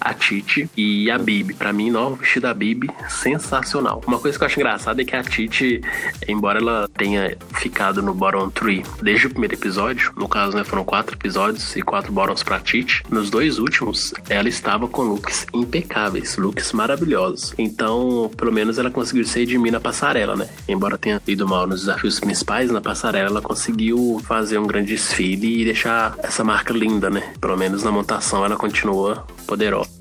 [0.00, 1.54] a Titi e a Bibi.
[1.54, 4.02] Para mim, novo vestido da Bibi, sensacional.
[4.06, 5.80] Uma coisa que eu acho engraçada é que a Titi,
[6.26, 10.84] embora ela tenha ficado no bottom 3 desde o primeiro episódio, no caso, né, foram
[10.84, 16.36] quatro episódios e quatro bottoms pra Titi, nos dois últimos, ela estava com looks impecáveis,
[16.36, 17.54] looks maravilhosos.
[17.58, 20.48] Então, pelo menos ela conseguiu se redimir na passarela, né?
[20.68, 25.62] Embora tenha ido mal nos desafios principais, na passarela ela conseguiu fazer um grande desfile
[25.62, 27.17] e deixar essa marca linda, né?
[27.18, 27.32] Né?
[27.40, 29.26] Pelo menos na montação ela continua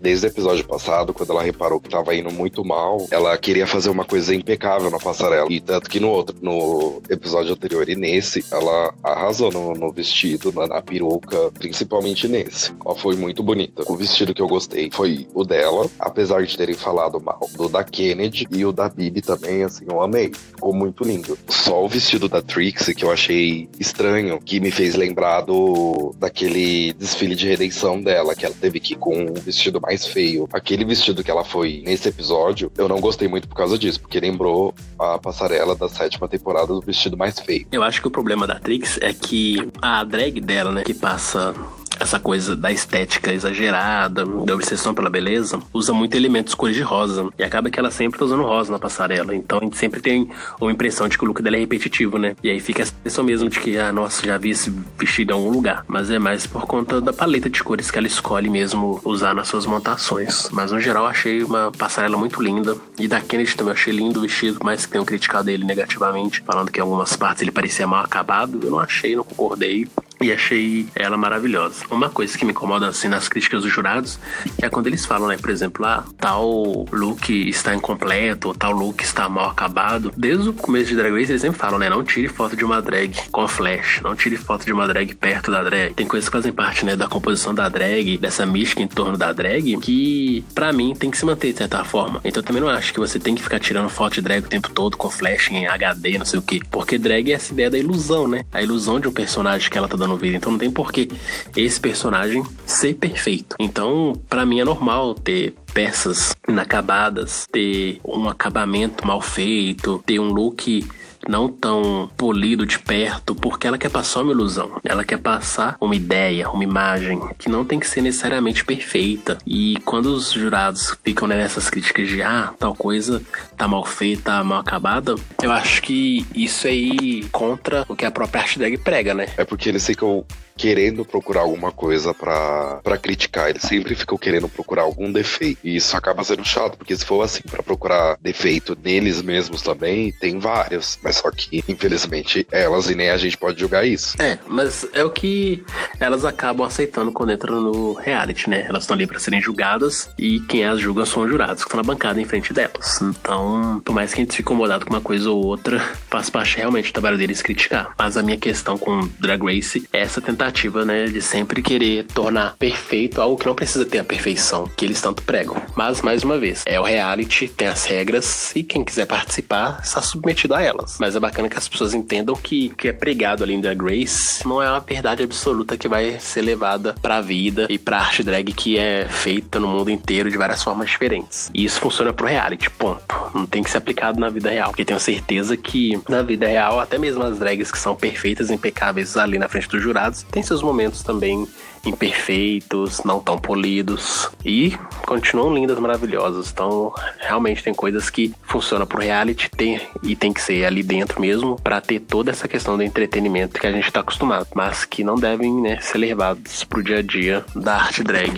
[0.02, 3.90] Desde o episódio passado, quando ela reparou que tava indo muito mal, ela queria fazer
[3.90, 5.48] uma coisa impecável na passarela.
[5.50, 10.52] E tanto que no outro, no episódio anterior e nesse, ela arrasou no, no vestido,
[10.52, 12.74] na, na, peruca, principalmente nesse.
[12.86, 13.84] Ela foi muito bonita.
[13.88, 17.84] O vestido que eu gostei foi o dela, apesar de terem falado mal do da
[17.84, 20.32] Kennedy e o da Bibi também, assim, eu amei.
[20.34, 21.38] Ficou muito lindo.
[21.48, 26.94] Só o vestido da Trixie que eu achei estranho, que me fez lembrar do daquele
[26.94, 30.48] desfile de redenção dela, que ela teve que ir com vestido mais feio.
[30.52, 34.20] Aquele vestido que ela foi nesse episódio, eu não gostei muito por causa disso, porque
[34.20, 37.68] lembrou a passarela da sétima temporada do vestido mais feio.
[37.72, 41.54] Eu acho que o problema da Trix é que a drag dela, né, que passa
[42.00, 47.30] essa coisa da estética exagerada, da obsessão pela beleza, usa muito elementos cores de rosa.
[47.38, 49.36] E acaba que ela sempre tá usando rosa na passarela.
[49.36, 50.30] Então a gente sempre tem
[50.60, 52.36] uma impressão de que o look dela é repetitivo, né?
[52.44, 55.34] E aí fica essa impressão mesmo de que, ah, nossa, já vi esse vestido em
[55.34, 55.84] algum lugar.
[55.88, 59.48] Mas é mais por conta da paleta de cores que ela escolhe mesmo usar nas
[59.48, 60.50] suas montações.
[60.52, 62.76] Mas no geral achei uma passarela muito linda.
[63.00, 66.72] E da Kennedy também achei lindo o vestido, mas que tenham criticado ele negativamente, falando
[66.72, 68.60] que em algumas partes ele parecia mal acabado.
[68.64, 69.88] Eu não achei, não concordei
[70.22, 71.86] e achei ela maravilhosa.
[71.90, 74.20] Uma coisa que me incomoda assim nas críticas dos jurados
[74.62, 79.02] é quando eles falam, né, por exemplo, ah, tal look está incompleto, ou tal look
[79.04, 80.12] está mal acabado.
[80.16, 82.82] Desde o começo de Drag Race eles sempre falam, né, não tire foto de uma
[82.82, 85.94] drag com flash, não tire foto de uma drag perto da drag.
[85.94, 89.32] Tem coisas que fazem parte, né, da composição da drag, dessa mística em torno da
[89.32, 92.20] drag, que para mim tem que se manter de certa forma.
[92.24, 94.50] Então eu também não acho que você tem que ficar tirando foto de drag o
[94.50, 97.70] tempo todo com flash em HD, não sei o que, porque drag é essa ideia
[97.70, 98.44] da ilusão, né?
[98.52, 100.38] A ilusão de um personagem que ela tá dando no vídeo.
[100.38, 101.08] Então não tem porquê
[101.56, 103.56] esse personagem ser perfeito.
[103.60, 110.32] Então, para mim é normal ter peças inacabadas, ter um acabamento mal feito, ter um
[110.32, 110.86] look
[111.28, 114.80] não tão polido de perto, porque ela quer passar uma ilusão.
[114.84, 119.38] Ela quer passar uma ideia, uma imagem que não tem que ser necessariamente perfeita.
[119.46, 123.22] E quando os jurados ficam nessas críticas de ah, tal coisa
[123.56, 128.12] tá mal feita, tá mal acabada, eu acho que isso aí contra o que a
[128.12, 129.28] própria arte prega, né?
[129.38, 130.26] É porque eles ficam
[130.58, 133.50] querendo procurar alguma coisa para criticar.
[133.50, 135.60] Eles sempre ficam querendo procurar algum defeito.
[135.64, 140.12] E isso acaba sendo chato, porque se for assim, para procurar defeito neles mesmos também,
[140.12, 140.98] tem vários.
[141.04, 144.20] Mas só que, infelizmente, elas e nem a gente pode julgar isso.
[144.20, 145.64] É, mas é o que
[146.00, 148.66] elas acabam aceitando quando entram no reality, né?
[148.68, 151.78] Elas estão ali para serem julgadas e quem as julga são os jurados que estão
[151.78, 153.00] na bancada em frente delas.
[153.02, 156.58] Então, por mais que a gente fique incomodado com uma coisa ou outra, faz parte
[156.58, 157.94] realmente do trabalho deles criticar.
[157.98, 162.06] Mas a minha questão com Drag Race é essa tentativa tentativa, né, de sempre querer
[162.06, 165.62] tornar perfeito algo que não precisa ter a perfeição que eles tanto pregam.
[165.76, 170.02] Mas, mais uma vez, é o reality, tem as regras e quem quiser participar está
[170.02, 170.98] submetido a elas.
[171.00, 173.82] Mas é bacana que as pessoas entendam que o que é pregado ali em Drag
[173.82, 178.24] Race não é uma verdade absoluta que vai ser levada pra vida e pra arte
[178.24, 181.52] drag que é feita no mundo inteiro de várias formas diferentes.
[181.54, 183.16] E isso funciona pro reality, ponto.
[183.34, 186.80] Não tem que ser aplicado na vida real, porque tenho certeza que na vida real,
[186.80, 190.62] até mesmo as drags que são perfeitas, impecáveis ali na frente dos jurados, tem seus
[190.62, 191.48] momentos também
[191.84, 196.52] imperfeitos, não tão polidos e continuam lindas, maravilhosas.
[196.52, 201.20] Então, realmente tem coisas que funcionam pro reality tem, e tem que ser ali dentro
[201.20, 205.04] mesmo para ter toda essa questão do entretenimento que a gente tá acostumado, mas que
[205.04, 208.36] não devem né, ser levados pro dia a dia da arte drag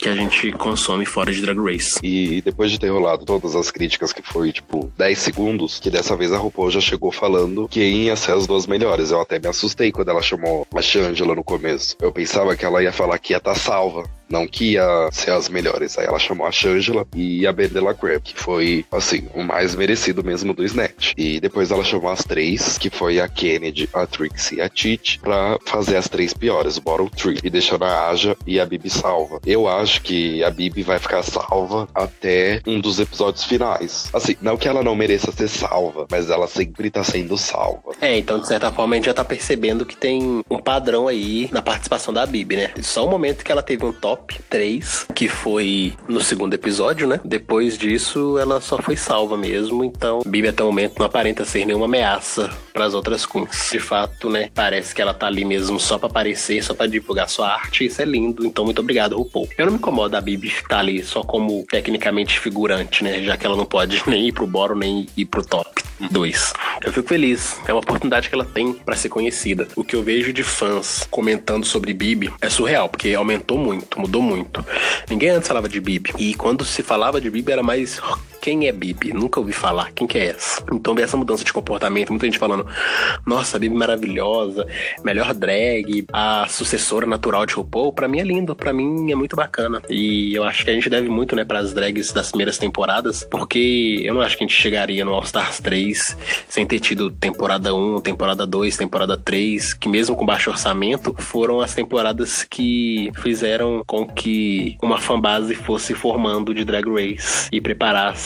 [0.00, 2.00] que a gente consome fora de Drag Race.
[2.02, 6.16] E depois de ter rolado todas as críticas que foi, tipo, 10 segundos, que dessa
[6.16, 9.10] vez a RuPaul já chegou falando que ia ser as duas melhores.
[9.10, 11.96] Eu até me assustei quando ela chamou a Shangela no começo.
[12.00, 15.32] Eu pensava que ela ia falar que ia estar tá salva não que ia ser
[15.32, 15.98] as melhores.
[15.98, 20.22] Aí ela chamou a Shangela e a Berdela Crab, que foi, assim, o mais merecido
[20.22, 21.12] mesmo do Snatch.
[21.16, 25.18] E depois ela chamou as três, que foi a Kennedy, a Trixie e a Titi,
[25.18, 28.90] pra fazer as três piores, o Bottom Tree, e deixando a Aja e a Bibi
[28.90, 29.40] salva.
[29.44, 34.08] Eu acho que a Bibi vai ficar salva até um dos episódios finais.
[34.12, 37.92] Assim, não que ela não mereça ser salva, mas ela sempre tá sendo salva.
[38.00, 41.48] É, então de certa forma a gente já tá percebendo que tem um padrão aí
[41.52, 42.70] na participação da Bibi, né?
[42.82, 47.06] Só o momento que ela teve um top top 3, que foi no segundo episódio,
[47.06, 47.20] né?
[47.24, 49.82] Depois disso, ela só foi salva mesmo.
[49.82, 53.70] Então, Bibi até o momento não aparenta ser nenhuma ameaça para as outras queens.
[53.72, 54.50] De fato, né?
[54.54, 57.86] Parece que ela tá ali mesmo só para aparecer, só para divulgar sua arte.
[57.86, 58.44] Isso é lindo.
[58.44, 59.48] Então, muito obrigado, RuPaul.
[59.56, 63.22] Eu não me incomodo a Bibi estar ali só como tecnicamente figurante, né?
[63.22, 66.52] Já que ela não pode nem ir pro boro nem ir pro top 2.
[66.84, 67.58] Eu fico feliz.
[67.66, 69.68] É uma oportunidade que ela tem para ser conhecida.
[69.76, 74.22] O que eu vejo de fãs comentando sobre Bibi é surreal, porque aumentou muito, mudou
[74.22, 74.64] muito.
[75.08, 76.12] Ninguém antes falava de Bibi.
[76.18, 78.00] E quando se falava de Bibi era mais
[78.40, 79.12] quem é Bibi?
[79.12, 79.92] Nunca ouvi falar.
[79.92, 80.64] Quem que é essa?
[80.72, 82.66] Então ver essa mudança de comportamento, muita gente falando,
[83.26, 84.66] nossa, Bibi maravilhosa,
[85.04, 89.36] melhor drag, a sucessora natural de RuPaul, pra mim é lindo, pra mim é muito
[89.36, 89.82] bacana.
[89.88, 94.02] E eu acho que a gente deve muito, né, pras drags das primeiras temporadas, porque
[94.04, 96.16] eu não acho que a gente chegaria no All Stars 3
[96.48, 101.60] sem ter tido temporada 1, temporada 2, temporada 3, que mesmo com baixo orçamento, foram
[101.60, 107.60] as temporadas que fizeram com que uma fanbase fosse formando de Drag Race e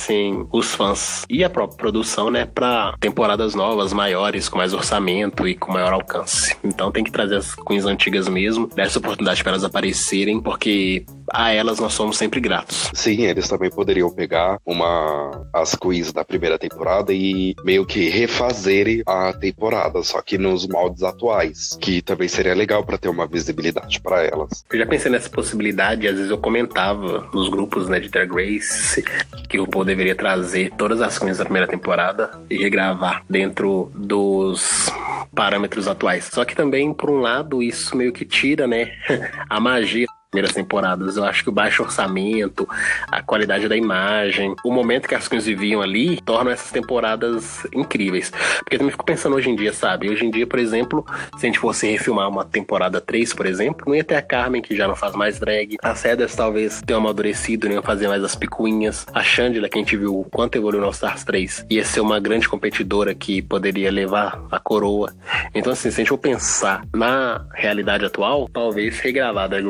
[0.05, 5.49] preparassem os fãs e a própria produção, né, para temporadas novas, maiores, com mais orçamento
[5.49, 6.57] e com maior alcance.
[6.63, 11.05] Então tem que trazer as queens antigas mesmo, dar essa oportunidade para elas aparecerem, porque
[11.33, 12.91] a elas nós somos sempre gratos.
[12.95, 19.03] Sim, eles também poderiam pegar uma as queens da primeira temporada e meio que refazerem
[19.07, 24.01] a temporada, só que nos moldes atuais, que também seria legal para ter uma visibilidade
[24.01, 24.65] para elas.
[24.73, 29.05] Eu já pensei nessa possibilidade, às vezes eu comentava nos grupos né, de Drag Race
[29.49, 34.91] que o Paul deveria trazer todas as queens da primeira temporada e regravar dentro dos
[35.35, 36.29] parâmetros atuais.
[36.33, 38.93] Só que também, por um lado, isso meio que tira, né,
[39.49, 41.17] a magia primeiras temporadas.
[41.17, 42.69] Eu acho que o baixo orçamento,
[43.11, 48.33] a qualidade da imagem, o momento que as coisas viviam ali, tornam essas temporadas incríveis.
[48.59, 50.11] Porque eu também fico pensando hoje em dia, sabe?
[50.11, 51.07] Hoje em dia, por exemplo,
[51.39, 54.61] se a gente fosse refilmar uma temporada 3, por exemplo, não ia ter a Carmen,
[54.61, 55.77] que já não faz mais drag.
[55.81, 59.07] A Cedars talvez tenha amadurecido, não ia fazer mais as picuinhas.
[59.15, 62.01] A Chandler, que a gente viu o quanto evoluiu no All Stars 3, ia ser
[62.01, 65.13] uma grande competidora que poderia levar a coroa.
[65.55, 69.65] Então, assim, se a gente for pensar na realidade atual, talvez regravar Drag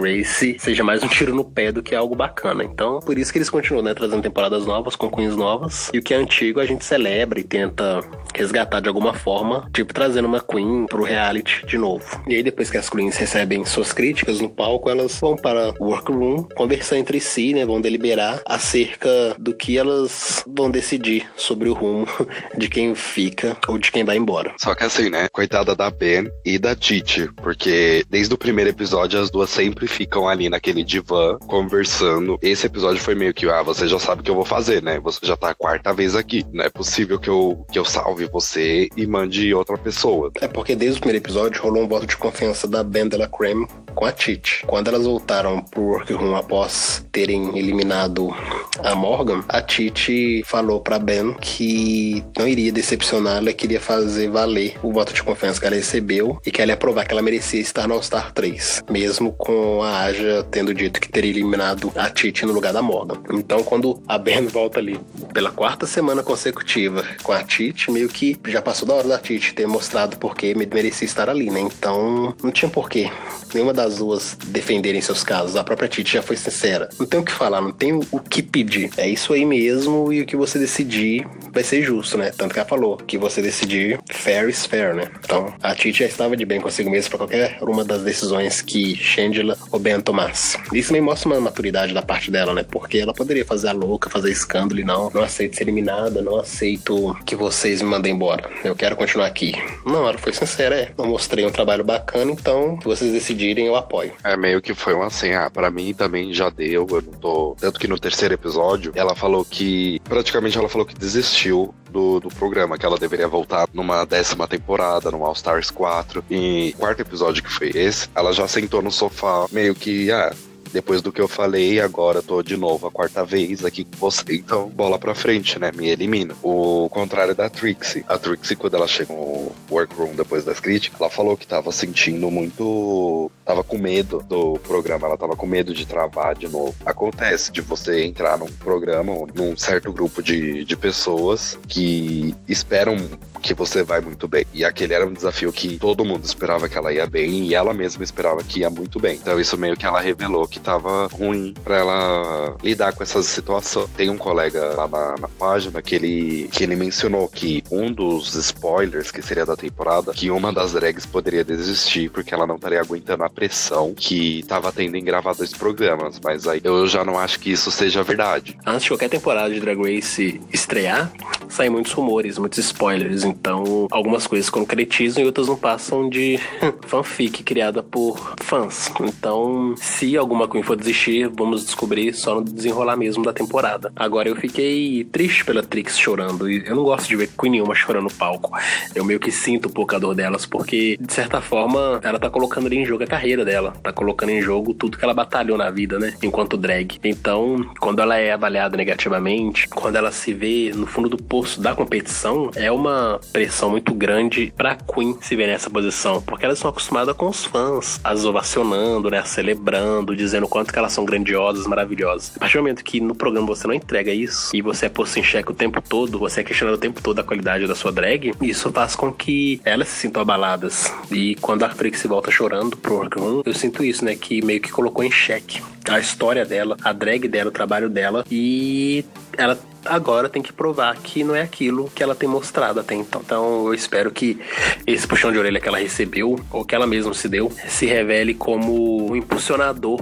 [0.59, 2.65] Seja mais um tiro no pé do que algo bacana.
[2.65, 5.91] Então, por isso que eles continuam, né, trazendo temporadas novas com queens novas.
[5.93, 8.01] E o que é antigo a gente celebra e tenta
[8.35, 12.05] resgatar de alguma forma, tipo trazendo uma queen pro reality de novo.
[12.27, 15.87] E aí depois que as queens recebem suas críticas no palco, elas vão para o
[15.87, 21.73] workroom conversar entre si, né, vão deliberar acerca do que elas vão decidir sobre o
[21.73, 22.07] rumo
[22.57, 24.55] de quem fica ou de quem vai embora.
[24.59, 29.21] Só que assim, né, coitada da Ben e da Titi, porque desde o primeiro episódio
[29.21, 32.39] as duas sempre ficam ali naquele divã conversando.
[32.43, 34.99] Esse episódio foi meio que, ah, você já sabe o que eu vou fazer, né?
[35.01, 36.45] Você já tá a quarta vez aqui.
[36.53, 40.31] Não é possível que eu, que eu salve você e mande outra pessoa.
[40.41, 43.29] É porque desde o primeiro episódio rolou um voto de confiança da Ben de la
[43.29, 44.65] Creme com a Titi.
[44.67, 48.35] Quando elas voltaram pro workroom após terem eliminado
[48.83, 54.77] a Morgan, a Titi falou pra Ben que não iria decepcionar, ela queria fazer valer
[54.83, 57.61] o voto de confiança que ela recebeu e que ela ia provar que ela merecia
[57.61, 62.45] estar no All-Star 3, mesmo com a Aja tendo dito que teria eliminado a Titi
[62.45, 63.21] no lugar da Morgan.
[63.31, 64.99] Então, quando a Ben volta ali
[65.33, 69.55] pela quarta semana consecutiva com a Titi, meio que já passou da hora da Titi
[69.55, 71.61] ter mostrado porque merecia estar ali, né?
[71.61, 73.11] Então, não tinha porquê
[73.53, 75.57] nenhuma das duas defenderem seus casos.
[75.57, 76.89] A própria Titi já foi sincera.
[76.99, 78.91] Não tem o que falar, não tem o que pedir.
[78.97, 82.33] É isso aí mesmo e o que você decidir vai ser justo, né?
[82.37, 85.09] Tanto que ela falou que você decidir fair is fair, né?
[85.25, 88.97] Então, a Titi já estava de bem consigo mesmo para qualquer uma das decisões que
[88.97, 90.59] Shangela ou Ben tomasse.
[90.73, 92.65] Isso me mostra uma maturidade da parte dela, né?
[92.69, 96.39] Porque ela poderia fazer a louca, fazer escândalo e não, não aceito ser eliminada, não
[96.39, 98.49] aceito que vocês me mandem embora.
[98.65, 99.55] Eu quero continuar aqui.
[99.85, 100.93] Não, ela foi sincera, é.
[100.97, 104.13] Eu mostrei um trabalho bacana, então, se vocês decidirem, eu apoio.
[104.23, 107.57] É meio que foi uma assim, ah, pra mim também já deu, eu não tô.
[107.59, 110.01] Tanto que no terceiro episódio, ela falou que.
[110.05, 115.11] Praticamente ela falou que desistiu do, do programa, que ela deveria voltar numa décima temporada,
[115.11, 116.25] no All Stars 4.
[116.31, 120.33] E quarto episódio que foi esse, ela já sentou no sofá, meio que, ah,
[120.75, 124.25] depois do que eu falei, agora tô de novo a quarta vez aqui com você,
[124.31, 125.71] então bola pra frente, né?
[125.73, 126.35] Me elimina.
[126.43, 128.05] O contrário da Trixie.
[128.09, 132.29] A Trixie, quando ela chegou no workroom depois das críticas, ela falou que tava sentindo
[132.29, 133.31] muito.
[133.45, 136.75] Tava com medo do programa, ela tava com medo de travar de novo.
[136.85, 142.97] Acontece de você entrar num programa, num certo grupo de, de pessoas que esperam
[143.45, 144.47] que você vai muito bem.
[144.55, 147.75] E aquele era um desafio que todo mundo esperava que ela ia bem e ela
[147.75, 149.17] mesma esperava que ia muito bem.
[149.17, 153.91] Então isso meio que ela revelou que tava ruim para ela lidar com essas situações.
[153.95, 158.35] Tem um colega lá na, na, página que ele, que ele mencionou que um dos
[158.35, 162.81] spoilers que seria da temporada, que uma das drags poderia desistir porque ela não estaria
[162.81, 166.21] aguentando a pressão que tava tendo em gravar dois programas.
[166.23, 168.57] Mas aí eu já não acho que isso seja verdade.
[168.65, 171.11] Antes de qualquer temporada de Drag Race estrear,
[171.49, 173.25] saem muitos rumores, muitos spoilers.
[173.25, 176.39] Então, algumas coisas concretizam e outras não passam de
[176.87, 178.93] fanfic criada por fãs.
[179.01, 183.93] Então, se alguma Queen for desistir, vamos descobrir só no desenrolar mesmo da temporada.
[183.97, 186.49] Agora, eu fiquei triste pela Trix chorando.
[186.49, 188.53] E eu não gosto de ver Queen nenhuma chorando no palco.
[188.95, 192.29] Eu meio que sinto um pouco a dor delas, porque, de certa forma, ela tá
[192.29, 195.15] colocando ali em jogo a carreira carreira dela, tá colocando em jogo tudo que ela
[195.15, 196.13] batalhou na vida, né?
[196.23, 196.99] Enquanto drag.
[197.03, 201.75] Então, quando ela é avaliada negativamente, quando ela se vê no fundo do poço da
[201.75, 206.69] competição, é uma pressão muito grande pra Queen se ver nessa posição, porque elas são
[206.69, 209.23] acostumadas com os fãs, as ovacionando, né?
[209.25, 212.37] Celebrando, dizendo o quanto que elas são grandiosas, maravilhosas.
[212.37, 215.19] A partir do momento que no programa você não entrega isso e você é posto
[215.19, 217.91] em xeque o tempo todo, você é questionado o tempo todo a qualidade da sua
[217.91, 220.93] drag, isso faz com que elas se sintam abaladas.
[221.11, 223.14] E quando a Frix volta chorando pro
[223.45, 224.15] eu sinto isso, né?
[224.15, 228.25] Que meio que colocou em xeque a história dela, a drag dela, o trabalho dela
[228.31, 229.05] e
[229.37, 233.21] ela agora tem que provar que não é aquilo que ela tem mostrado até então.
[233.25, 234.39] Então eu espero que
[234.87, 238.35] esse puxão de orelha que ela recebeu, ou que ela mesma se deu, se revele
[238.35, 240.01] como um impulsionador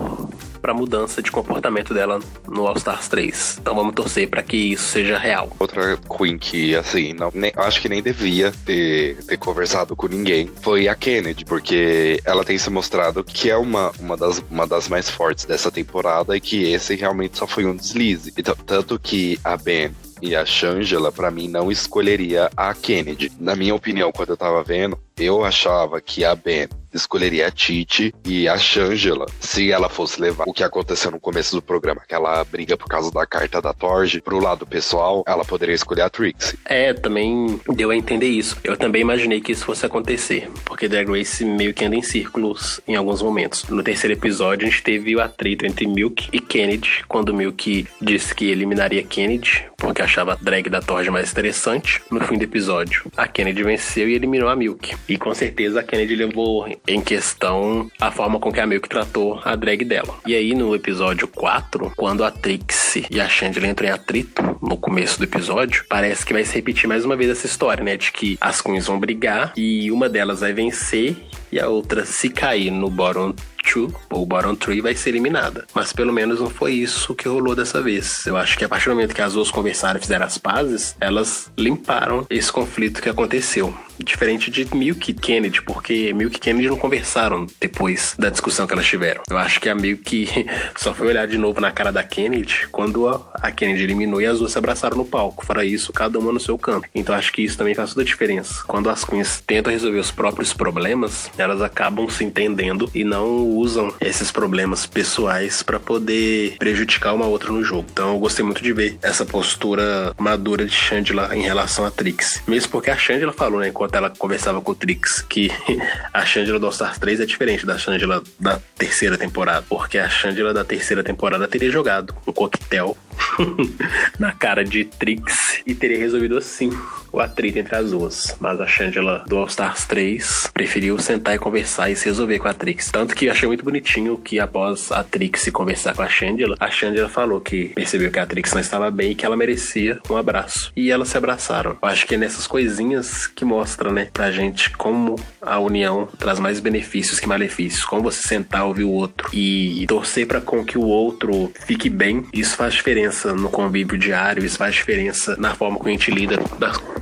[0.62, 3.58] para mudança de comportamento dela no All Stars 3.
[3.60, 5.50] Então vamos torcer para que isso seja real.
[5.58, 10.48] Outra Queen que, assim, não, nem, acho que nem devia ter, ter conversado com ninguém
[10.62, 14.88] foi a Kennedy, porque ela tem se mostrado que é uma, uma, das, uma das
[14.88, 18.32] mais fortes dessa temporada e que esse realmente só foi um deslize.
[18.38, 19.90] Então, tanto que a Ben
[20.22, 23.32] e a Shangela, para mim, não escolheria a Kennedy.
[23.40, 28.14] Na minha opinião, quando eu tava vendo, eu achava que a Ben escolheria a Titi
[28.24, 32.44] e a Shangela, se ela fosse levar o que aconteceu no começo do programa, aquela
[32.44, 36.58] briga por causa da carta da Torge, pro lado pessoal, ela poderia escolher a Trixie.
[36.64, 38.56] É, também deu a entender isso.
[38.62, 42.80] Eu também imaginei que isso fosse acontecer, porque Drag Race meio que anda em círculos
[42.86, 43.64] em alguns momentos.
[43.68, 48.34] No terceiro episódio, a gente teve o atrito entre Milk e Kennedy, quando Milk disse
[48.34, 52.02] que eliminaria Kennedy, porque achava a drag da Torge mais interessante.
[52.10, 54.94] No fim do episódio, a Kennedy venceu e eliminou a Milk.
[55.08, 59.40] E com certeza a Kennedy levou em questão a forma com que a Milk tratou
[59.44, 60.18] a drag dela.
[60.26, 64.76] E aí no episódio 4, quando a Trixie e a Chandler entram em atrito no
[64.76, 67.96] começo do episódio, parece que vai se repetir mais uma vez essa história, né?
[67.96, 71.16] De que as queens vão brigar e uma delas vai vencer
[71.52, 75.66] e a outra, se cair no bottom two, ou bottom three, vai ser eliminada.
[75.74, 78.24] Mas pelo menos não foi isso que rolou dessa vez.
[78.26, 80.96] Eu acho que a partir do momento que as duas conversaram e fizeram as pazes,
[80.98, 83.74] elas limparam esse conflito que aconteceu.
[84.02, 88.72] Diferente de Milk e Kennedy, porque Milk e Kennedy não conversaram depois da discussão que
[88.72, 89.22] elas tiveram.
[89.28, 90.28] Eu acho que a Milk
[90.76, 94.38] só foi olhar de novo na cara da Kennedy quando a Kennedy eliminou e as
[94.38, 95.44] duas se abraçaram no palco.
[95.44, 96.88] Fora isso, cada uma no seu canto.
[96.94, 98.64] Então acho que isso também faz toda a diferença.
[98.66, 103.92] Quando as queens tentam resolver os próprios problemas, elas acabam se entendendo e não usam
[104.00, 107.86] esses problemas pessoais para poder prejudicar uma outra no jogo.
[107.92, 112.42] Então eu gostei muito de ver essa postura madura de Chandler em relação a Trix.
[112.46, 115.50] Mesmo porque a Chandler falou, né, enquanto ela conversava com o Trix, que
[116.12, 119.64] a Chandler do All Stars 3 é diferente da Chandler da terceira temporada.
[119.68, 122.96] Porque a Chandler da terceira temporada teria jogado um coquetel
[124.18, 126.70] na cara de Trix e teria resolvido assim
[127.12, 128.36] o atrito entre as duas.
[128.40, 132.48] Mas a Shangela do All Stars 3 preferiu sentar e conversar e se resolver com
[132.48, 132.90] a Trix.
[132.90, 137.08] Tanto que achei muito bonitinho que após a Trix conversar com a Shangela, a Shangela
[137.08, 140.72] falou que percebeu que a Trix não estava bem e que ela merecia um abraço.
[140.74, 141.76] E elas se abraçaram.
[141.82, 146.38] Eu acho que é nessas coisinhas que mostra, né, pra gente como a união traz
[146.38, 147.84] mais benefícios que malefícios.
[147.84, 152.24] Como você sentar, ouvir o outro e torcer para com que o outro fique bem,
[152.32, 153.01] isso faz diferença
[153.34, 156.36] no convívio diário, isso faz diferença na forma como a gente lida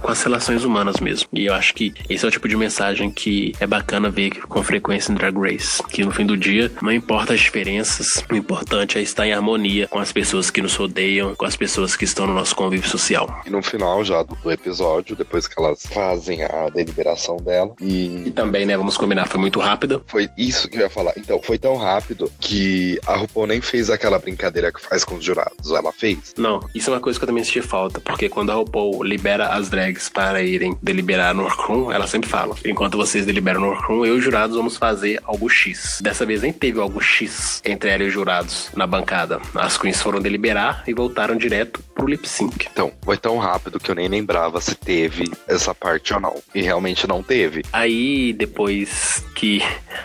[0.01, 1.28] com as relações humanas mesmo.
[1.32, 4.62] E eu acho que esse é o tipo de mensagem que é bacana ver com
[4.62, 5.82] frequência em Drag Race.
[5.84, 9.86] Que no fim do dia, não importa as diferenças, o importante é estar em harmonia
[9.88, 13.42] com as pessoas que nos odeiam, com as pessoas que estão no nosso convívio social.
[13.46, 17.74] E no final já do episódio, depois que elas fazem a deliberação dela.
[17.80, 20.01] E, e também, né, vamos combinar, foi muito rápida.
[20.07, 21.12] Foi isso que eu ia falar.
[21.16, 25.24] Então, foi tão rápido que a RuPaul nem fez aquela brincadeira que faz com os
[25.24, 25.70] jurados.
[25.70, 26.34] Ela fez.
[26.36, 29.49] Não, isso é uma coisa que eu também senti falta, porque quando a RuPaul libera
[29.49, 34.05] as drags para irem deliberar no workroom, ela sempre fala: enquanto vocês deliberam no workroom,
[34.05, 36.01] eu e os jurados vamos fazer algo X.
[36.03, 39.41] Dessa vez nem teve algo X entre ela e os jurados na bancada.
[39.55, 42.66] As queens foram deliberar e voltaram direto pro lip sync.
[42.70, 46.36] Então, foi tão rápido que eu nem lembrava se teve essa parte ou não.
[46.55, 47.62] E realmente não teve.
[47.72, 49.62] Aí, depois que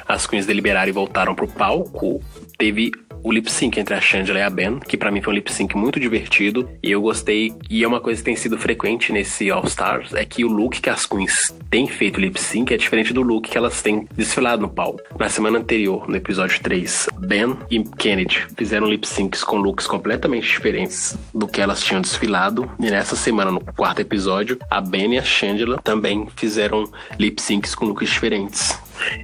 [0.08, 2.22] as queens deliberaram e voltaram pro palco,
[2.58, 2.92] teve
[3.26, 5.52] o lip sync entre a Shangela e a Ben, que para mim foi um lip
[5.52, 7.56] sync muito divertido e eu gostei.
[7.68, 10.80] E é uma coisa que tem sido frequente nesse All Stars é que o look
[10.80, 14.62] que as queens têm feito lip sync é diferente do look que elas têm desfilado
[14.62, 15.02] no palco.
[15.18, 20.48] Na semana anterior, no episódio 3, Ben e Kennedy fizeram lip syncs com looks completamente
[20.48, 22.72] diferentes do que elas tinham desfilado.
[22.80, 26.84] E nessa semana, no quarto episódio, a Ben e a Shangela também fizeram
[27.18, 28.78] lip syncs com looks diferentes.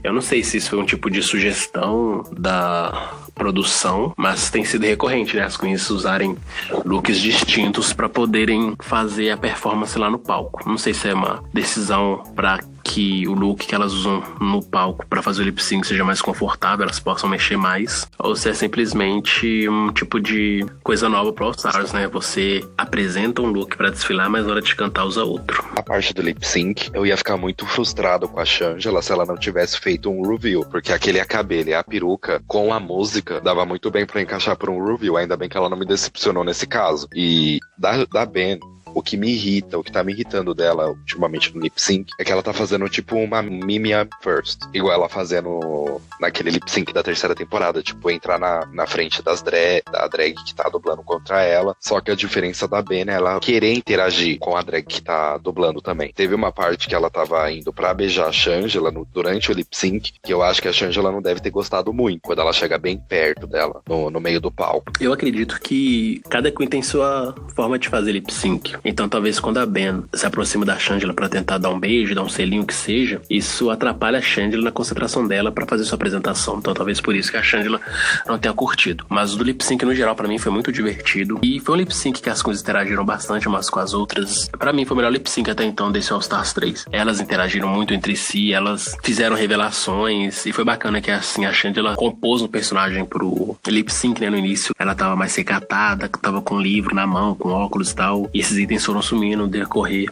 [0.03, 4.85] Eu não sei se isso foi um tipo de sugestão da produção, mas tem sido
[4.85, 5.43] recorrente, né?
[5.43, 6.37] As queens usarem
[6.85, 10.61] looks distintos para poderem fazer a performance lá no palco.
[10.69, 15.05] Não sei se é uma decisão para que o look que elas usam no palco
[15.07, 18.53] para fazer o lip sync seja mais confortável, elas possam mexer mais, ou se é
[18.53, 22.07] simplesmente um tipo de coisa nova pro All Stars, né?
[22.07, 25.63] Você apresenta um look para desfilar, mas na hora de cantar usa outro.
[25.75, 29.25] A parte do lip sync, eu ia ficar muito frustrado com a Shangela se ela
[29.25, 33.65] não tivesse feito um review, porque aquele cabelo e a peruca com a música dava
[33.65, 36.67] muito bem para encaixar para um review, ainda bem que ela não me decepcionou nesse
[36.67, 37.07] caso.
[37.13, 38.59] E da, da Ben,
[38.93, 42.23] o que me irrita, o que tá me irritando dela ultimamente no lip sync, é
[42.23, 44.61] que ela tá fazendo tipo uma Mimia First.
[44.73, 49.41] Igual ela fazendo naquele lip sync da terceira temporada, tipo, entrar na, na frente das
[49.41, 51.75] drag, da drag que tá dublando contra ela.
[51.79, 55.37] Só que a diferença da Ben é ela querer interagir com a drag que tá
[55.37, 56.11] dublando também.
[56.13, 59.75] Teve uma parte que ela tava indo pra beijar a Shangela no, durante o lip
[59.75, 62.77] sync, que eu acho que a Shangela não deve ter gostado muito, quando ela chega
[62.77, 64.91] bem perto dela, no, no meio do palco.
[64.99, 68.75] Eu acredito que cada Queen tem sua forma de fazer lip sync.
[68.83, 72.23] Então talvez quando a Ben se aproxima da Shangela para tentar dar um beijo, dar
[72.23, 76.57] um selinho que seja, isso atrapalha a Shangela na concentração dela para fazer sua apresentação.
[76.57, 77.79] Então talvez por isso que a Shangela
[78.27, 79.05] não tenha curtido.
[79.09, 81.95] Mas o lip sync no geral para mim foi muito divertido e foi um lip
[81.95, 84.49] sync que as coisas interagiram bastante umas com as outras.
[84.49, 86.85] Para mim foi o melhor lip sync até então desse All Stars 3.
[86.91, 91.95] Elas interagiram muito entre si, elas fizeram revelações e foi bacana que assim a Shangela
[91.95, 94.73] compôs um personagem pro lip sync né, no início.
[94.77, 98.29] Ela tava mais recatada, tava com um livro na mão, com óculos e tal.
[98.33, 100.09] E esses itens foram sumindo no decorrer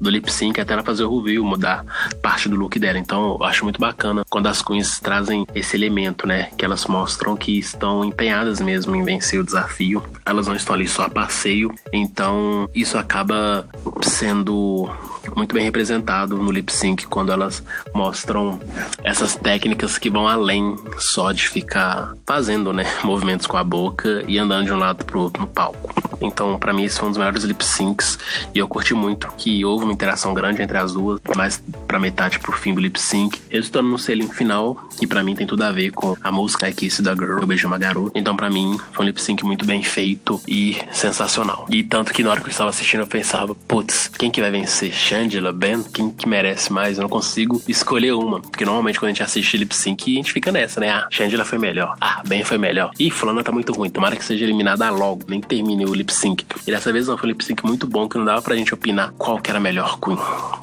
[0.00, 1.84] do lip sync até ela fazer o review, mudar
[2.22, 2.98] parte do look dela.
[2.98, 6.48] Então eu acho muito bacana quando as queens trazem esse elemento, né?
[6.56, 10.02] Que elas mostram que estão empenhadas mesmo em vencer o desafio.
[10.24, 11.74] Elas não estão ali só a passeio.
[11.92, 13.68] Então isso acaba
[14.02, 14.88] sendo
[15.36, 17.62] muito bem representado no lip sync quando elas
[17.94, 18.60] mostram
[19.02, 24.38] essas técnicas que vão além só de ficar fazendo, né, movimentos com a boca e
[24.38, 26.08] andando de um lado pro outro no palco.
[26.20, 28.18] Então, para mim, esse foi um dos melhores lip syncs
[28.54, 32.38] e eu curti muito que houve uma interação grande entre as duas, mais pra metade
[32.38, 35.70] pro fim do lip sync, resultando no selinho final, que para mim tem tudo a
[35.70, 38.18] ver com a música Kiss da Girl, Eu Beijo Uma Garota.
[38.18, 41.66] Então, para mim, foi um lip sync muito bem feito e sensacional.
[41.70, 44.50] E tanto que na hora que eu estava assistindo, eu pensava, putz, quem que vai
[44.50, 44.92] vencer?
[45.18, 45.82] Shangela, Ben?
[45.82, 46.96] Quem que merece mais?
[46.96, 48.40] Eu não consigo escolher uma.
[48.40, 50.90] Porque normalmente quando a gente assiste lip sync, a gente fica nessa, né?
[50.90, 51.96] Ah, Shangela foi melhor.
[52.00, 52.92] Ah, Ben foi melhor.
[53.00, 53.90] Ih, fulana tá muito ruim.
[53.90, 55.22] Tomara que seja eliminada logo.
[55.26, 56.46] Nem termine o lip sync.
[56.64, 58.72] E dessa vez não, foi um lip sync muito bom, que não dava pra gente
[58.72, 60.16] opinar qual que era a melhor Queen.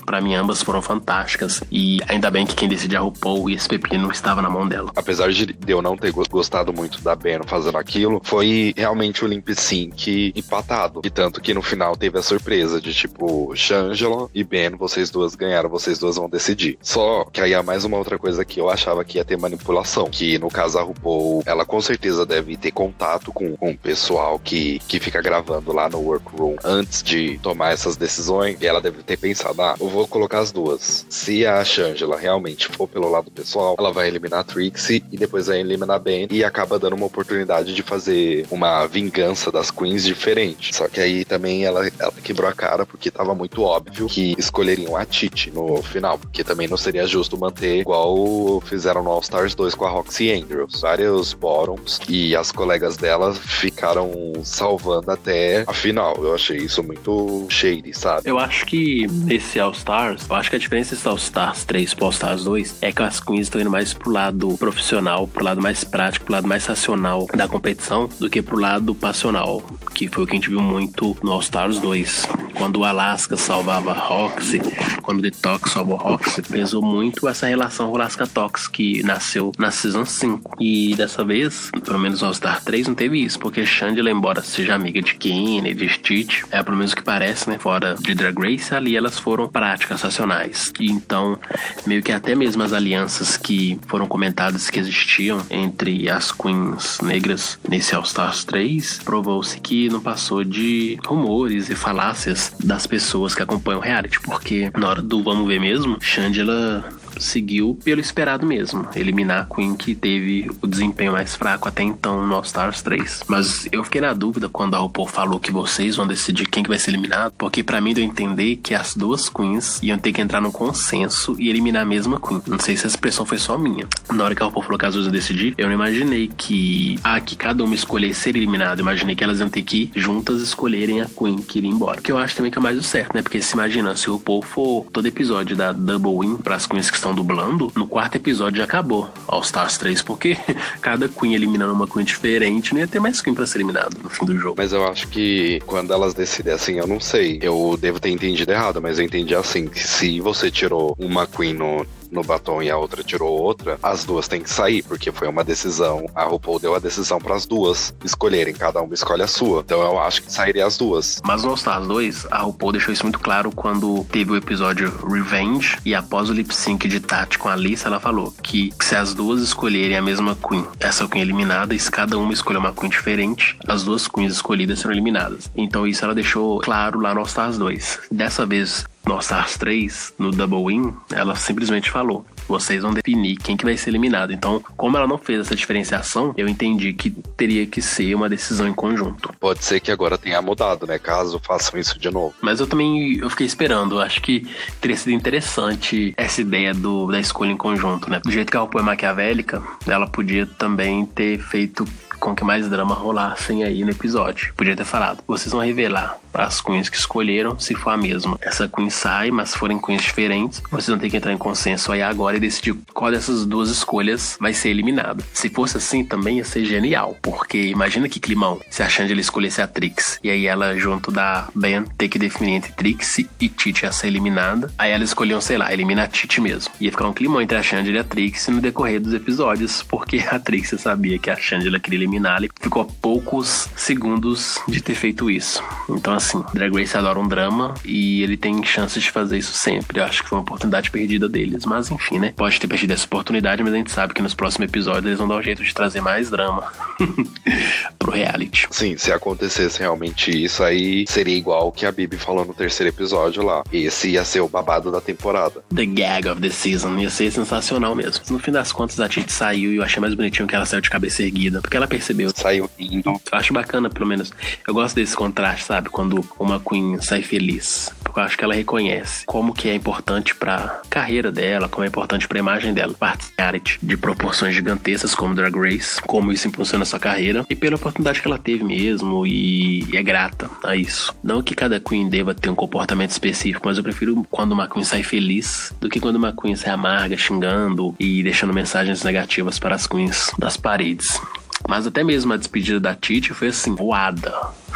[0.05, 1.61] Pra mim, ambas foram fantásticas.
[1.69, 4.89] E ainda bem que quem decidiu a RuPaul e esse pepino estava na mão dela.
[4.95, 9.53] Apesar de eu não ter gostado muito da Ben fazendo aquilo, foi realmente o lip
[9.53, 11.01] sync empatado.
[11.03, 15.35] E tanto que no final teve a surpresa de tipo, Shangela e Ben, vocês duas
[15.35, 16.77] ganharam, vocês duas vão decidir.
[16.81, 20.09] Só que aí há mais uma outra coisa que eu achava que ia ter manipulação.
[20.09, 24.79] Que no caso a RuPaul, ela com certeza deve ter contato com, o pessoal que,
[24.87, 28.57] que fica gravando lá no workroom antes de tomar essas decisões.
[28.61, 31.05] E ela deve ter pensado: ah, eu vou colocar as duas.
[31.09, 35.47] Se a Shangela realmente for pelo lado pessoal, ela vai eliminar a Trixie e depois
[35.47, 40.03] vai eliminar a Ben e acaba dando uma oportunidade de fazer uma vingança das queens
[40.03, 40.75] diferente.
[40.75, 44.95] Só que aí também ela, ela quebrou a cara porque tava muito óbvio que escolheriam
[44.95, 49.55] a Titi no final, porque também não seria justo manter igual fizeram no All Stars
[49.55, 50.81] 2 com a Roxy Andrews.
[50.81, 54.11] Vários bottoms e as colegas dela ficaram
[54.43, 56.15] salvando até a final.
[56.17, 58.29] Eu achei isso muito shady, sabe?
[58.29, 61.93] Eu acho que nesse All Stars, eu acho que a diferença desse All Stars 3
[61.93, 65.43] pro All Stars 2 é que as queens estão indo mais pro lado profissional, pro
[65.43, 69.61] lado mais prático, pro lado mais racional da competição do que pro lado passional,
[69.93, 72.27] que foi o que a gente viu muito no All Stars 2.
[72.55, 74.61] Quando o Alaska salvava a Roxy,
[75.01, 80.05] quando o Detox salvou a Roxy, pesou muito essa relação Alaska-Tox que nasceu na Season
[80.05, 80.55] 5.
[80.57, 84.41] E dessa vez, pelo menos no All Star 3, não teve isso, porque Chandler, embora
[84.41, 87.59] seja amiga de Kenny, de Stitch, é pelo menos o que parece, né?
[87.59, 90.71] Fora de Drag Race, ali elas foram práticas, racionais.
[90.79, 91.37] E então,
[91.85, 97.59] meio que até mesmo as alianças que foram comentadas que existiam entre as queens negras
[97.67, 103.43] nesse All Stars 3, provou-se que não passou de rumores e falácias das pessoas que
[103.43, 106.83] acompanham o reality, porque na hora do vamos ver mesmo, Shangela
[107.19, 112.25] seguiu pelo esperado mesmo, eliminar a Queen que teve o desempenho mais fraco até então
[112.25, 113.21] no All Stars 3.
[113.27, 116.69] Mas eu fiquei na dúvida quando a RuPaul falou que vocês vão decidir quem que
[116.69, 120.11] vai ser eliminado, porque para mim deu a entender que as duas Queens iam ter
[120.11, 122.41] que entrar num consenso e eliminar a mesma Queen.
[122.47, 123.87] Não sei se essa expressão foi só minha.
[124.11, 126.99] Na hora que a RuPaul falou que as duas iam decidir, eu não imaginei que
[127.03, 128.81] ah, que cada uma escolher ser eliminada.
[128.81, 132.01] Imaginei que elas iam ter que juntas escolherem a Queen que iria embora.
[132.01, 133.21] Que eu acho também que é mais o certo, né?
[133.21, 136.89] Porque se imagina, se o RuPaul for todo episódio da Double Win para as Queens
[136.89, 140.35] que estão dublando, no quarto episódio já acabou All Stars 3, porque
[140.81, 144.09] cada Queen eliminando uma Queen diferente, não ia ter mais Queen pra ser eliminado no
[144.09, 144.55] fim do jogo.
[144.57, 147.39] Mas eu acho que quando elas decidem assim, eu não sei.
[147.41, 151.53] Eu devo ter entendido errado, mas eu entendi assim: que se você tirou uma Queen
[151.53, 155.27] no, no batom e a outra tirou outra, as duas têm que sair, porque foi
[155.27, 156.09] uma decisão.
[156.15, 159.61] A RuPaul deu a decisão para as duas escolherem, cada uma escolhe a sua.
[159.61, 161.21] Então eu acho que sairia as duas.
[161.23, 164.91] Mas no All Stars 2, a RuPaul deixou isso muito claro quando teve o episódio
[165.07, 168.95] Revenge e após o lip sync de Tati com a Lisa, ela falou que se
[168.95, 172.73] as duas escolherem a mesma Queen, essa Queen eliminada, e se cada uma escolher uma
[172.73, 175.49] Queen diferente, as duas Queens escolhidas serão eliminadas.
[175.55, 177.99] Então isso ela deixou claro lá no All Stars 2.
[178.11, 183.37] Dessa vez, no All Stars 3, no Double Win, ela simplesmente falou: vocês vão definir
[183.37, 184.31] quem que vai ser eliminado.
[184.31, 188.67] Então, como ela não fez essa diferenciação, eu entendi que teria que ser uma decisão
[188.67, 189.33] em conjunto.
[189.39, 190.99] Pode ser que agora tenha mudado, né?
[190.99, 192.33] Caso façam isso de novo.
[192.41, 193.99] Mas eu também eu fiquei esperando.
[193.99, 194.47] Acho que
[194.79, 198.19] teria sido interessante essa ideia do, da escolha em conjunto, né?
[198.23, 201.85] Do jeito que a RuPaul é maquiavélica, ela podia também ter feito
[202.25, 204.51] com que mais drama rolassem aí no episódio.
[204.57, 208.37] Podia ter falado, vocês vão revelar as queens que escolheram, se for a mesma.
[208.41, 212.01] Essa queen sai, mas forem queens diferentes, vocês vão ter que entrar em consenso aí
[212.01, 215.23] agora e decidir qual dessas duas escolhas vai ser eliminada.
[215.33, 219.61] Se fosse assim, também ia ser genial, porque imagina que climão se a Shangela escolhesse
[219.61, 223.85] a Trix, e aí ela, junto da Ben, ter que definir entre Trix e Titi
[223.85, 226.73] a ser eliminada, aí elas escolhiam, sei lá, eliminar a Titi mesmo.
[226.81, 230.17] Ia ficar um climão entre a Shangela e a Trix no decorrer dos episódios, porque
[230.29, 234.95] a Trix sabia que a Shangela queria eliminá-la e ficou a poucos segundos de ter
[234.95, 235.63] feito isso.
[235.89, 236.43] Então, assim, assim.
[236.53, 239.99] Drag Race adora um drama e ele tem chances de fazer isso sempre.
[239.99, 241.65] Eu acho que foi uma oportunidade perdida deles.
[241.65, 242.33] Mas enfim, né?
[242.35, 245.27] Pode ter perdido essa oportunidade, mas a gente sabe que nos próximos episódios eles vão
[245.27, 246.71] dar um jeito de trazer mais drama
[247.99, 248.67] pro reality.
[248.71, 252.89] Sim, se acontecesse realmente isso, aí seria igual o que a Bibi falou no terceiro
[252.89, 253.63] episódio lá.
[253.71, 255.63] Esse ia ser o babado da temporada.
[255.73, 256.97] The gag of the season.
[256.97, 258.23] Ia ser sensacional mesmo.
[258.29, 260.81] No fim das contas, a Titi saiu e eu achei mais bonitinho que ela saiu
[260.81, 261.61] de cabeça erguida.
[261.61, 262.04] Porque ela percebeu.
[262.35, 263.09] Saiu rindo.
[263.09, 264.31] Eu acho bacana, pelo menos.
[264.67, 265.89] Eu gosto desse contraste, sabe?
[265.89, 267.91] Quando uma Queen sai feliz.
[268.03, 271.87] Porque eu acho que ela reconhece como que é importante pra carreira dela, como é
[271.87, 272.93] importante pra imagem dela.
[272.93, 273.45] Participar
[273.81, 278.27] de proporções gigantescas como Drag Race, como isso impulsiona sua carreira e pela oportunidade que
[278.27, 281.13] ela teve mesmo e, e é grata a isso.
[281.23, 284.83] Não que cada Queen deva ter um comportamento específico, mas eu prefiro quando uma Queen
[284.83, 289.75] sai feliz do que quando uma Queen sai amarga, xingando e deixando mensagens negativas para
[289.75, 291.19] as Queens das paredes.
[291.67, 294.33] Mas até mesmo a despedida da Titi foi assim, voada.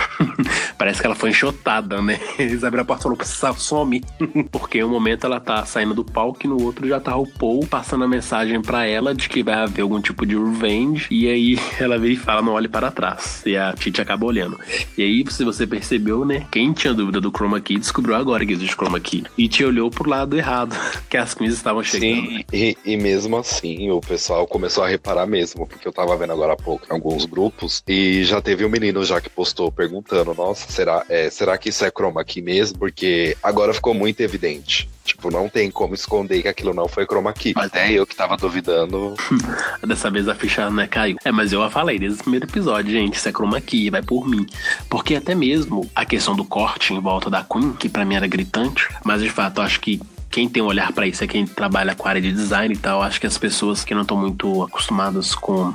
[0.78, 2.20] Parece que ela foi enxotada, né?
[2.38, 4.04] Eles abriram a porta e falaram, some.
[4.52, 7.28] Porque em um momento ela tá saindo do palco e no outro já tá o
[7.28, 11.08] Paul passando a mensagem para ela de que vai haver algum tipo de revenge.
[11.12, 13.44] E aí ela vem e fala, não olhe para trás.
[13.46, 14.60] E a Titi acaba olhando.
[14.98, 16.46] E aí, se você percebeu, né?
[16.52, 19.24] Quem tinha dúvida do Chroma Key descobriu agora que existe Chroma Key.
[19.38, 20.76] E te olhou pro lado errado,
[21.10, 22.00] que as queens estavam chegando.
[22.00, 26.34] Sim, e, e mesmo assim o pessoal começou a reparar mesmo, porque eu tava vendo
[26.34, 29.89] agora há pouco em alguns grupos e já teve um menino já que postou perguntando
[29.90, 32.78] perguntando, nossa, será, é, será que isso é chroma key mesmo?
[32.78, 34.88] Porque agora ficou muito evidente.
[35.04, 37.54] Tipo, não tem como esconder que aquilo não foi chroma key.
[37.56, 39.16] Até eu que tava duvidando.
[39.86, 41.18] Dessa vez a ficha né, caiu.
[41.26, 44.28] É, mas eu falei desde o primeiro episódio, gente, isso é chroma key, vai por
[44.28, 44.46] mim.
[44.88, 48.28] Porque até mesmo a questão do corte em volta da Queen, que para mim era
[48.28, 51.46] gritante, mas de fato eu acho que quem tem um olhar para isso é quem
[51.46, 53.02] trabalha com a área de design e tal.
[53.02, 55.74] Acho que as pessoas que não estão muito acostumadas com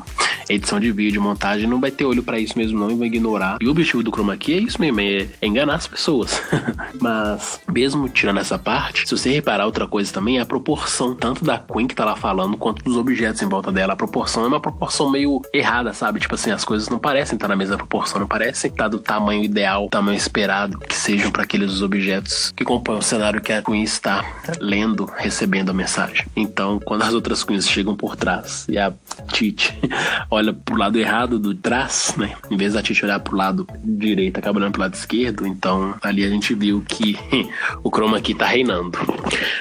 [0.49, 3.59] edição de vídeo, montagem, não vai ter olho para isso mesmo não e vai ignorar.
[3.61, 6.43] E o objetivo do chroma key é isso mesmo, é, enganar as pessoas.
[7.01, 11.45] Mas, mesmo tirando essa parte, se você reparar outra coisa também, é a proporção tanto
[11.45, 13.95] da Queen que tá lá falando, quanto dos objetos em volta dela.
[13.95, 16.21] A proporção é uma proporção meio errada, sabe?
[16.21, 19.43] Tipo assim, as coisas não parecem estar na mesma proporção, não parecem estar do tamanho
[19.43, 23.83] ideal, tamanho esperado que sejam para aqueles objetos que compõem o cenário que a Queen
[23.83, 24.25] está
[24.61, 26.27] lendo, recebendo a mensagem.
[26.37, 28.93] Então, quando as outras queens chegam por trás e a
[29.33, 29.77] Titi
[30.31, 32.37] olha pro lado errado do trás, né?
[32.51, 35.47] Em vez da Titi olhar pro lado direito, acaba olhando pro lado esquerdo.
[35.47, 37.19] Então, ali a gente viu que
[37.83, 38.99] o chroma aqui tá reinando.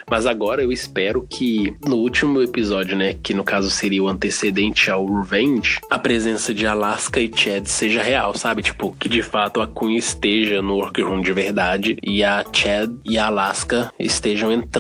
[0.10, 4.92] Mas agora eu espero que no último episódio, né, que no caso seria o antecedente
[4.92, 8.62] ao Revenge, a presença de Alaska e Chad seja real, sabe?
[8.62, 13.18] Tipo, que de fato a Queen esteja no workroom de verdade e a Chad e
[13.18, 14.73] a Alaska estejam entrando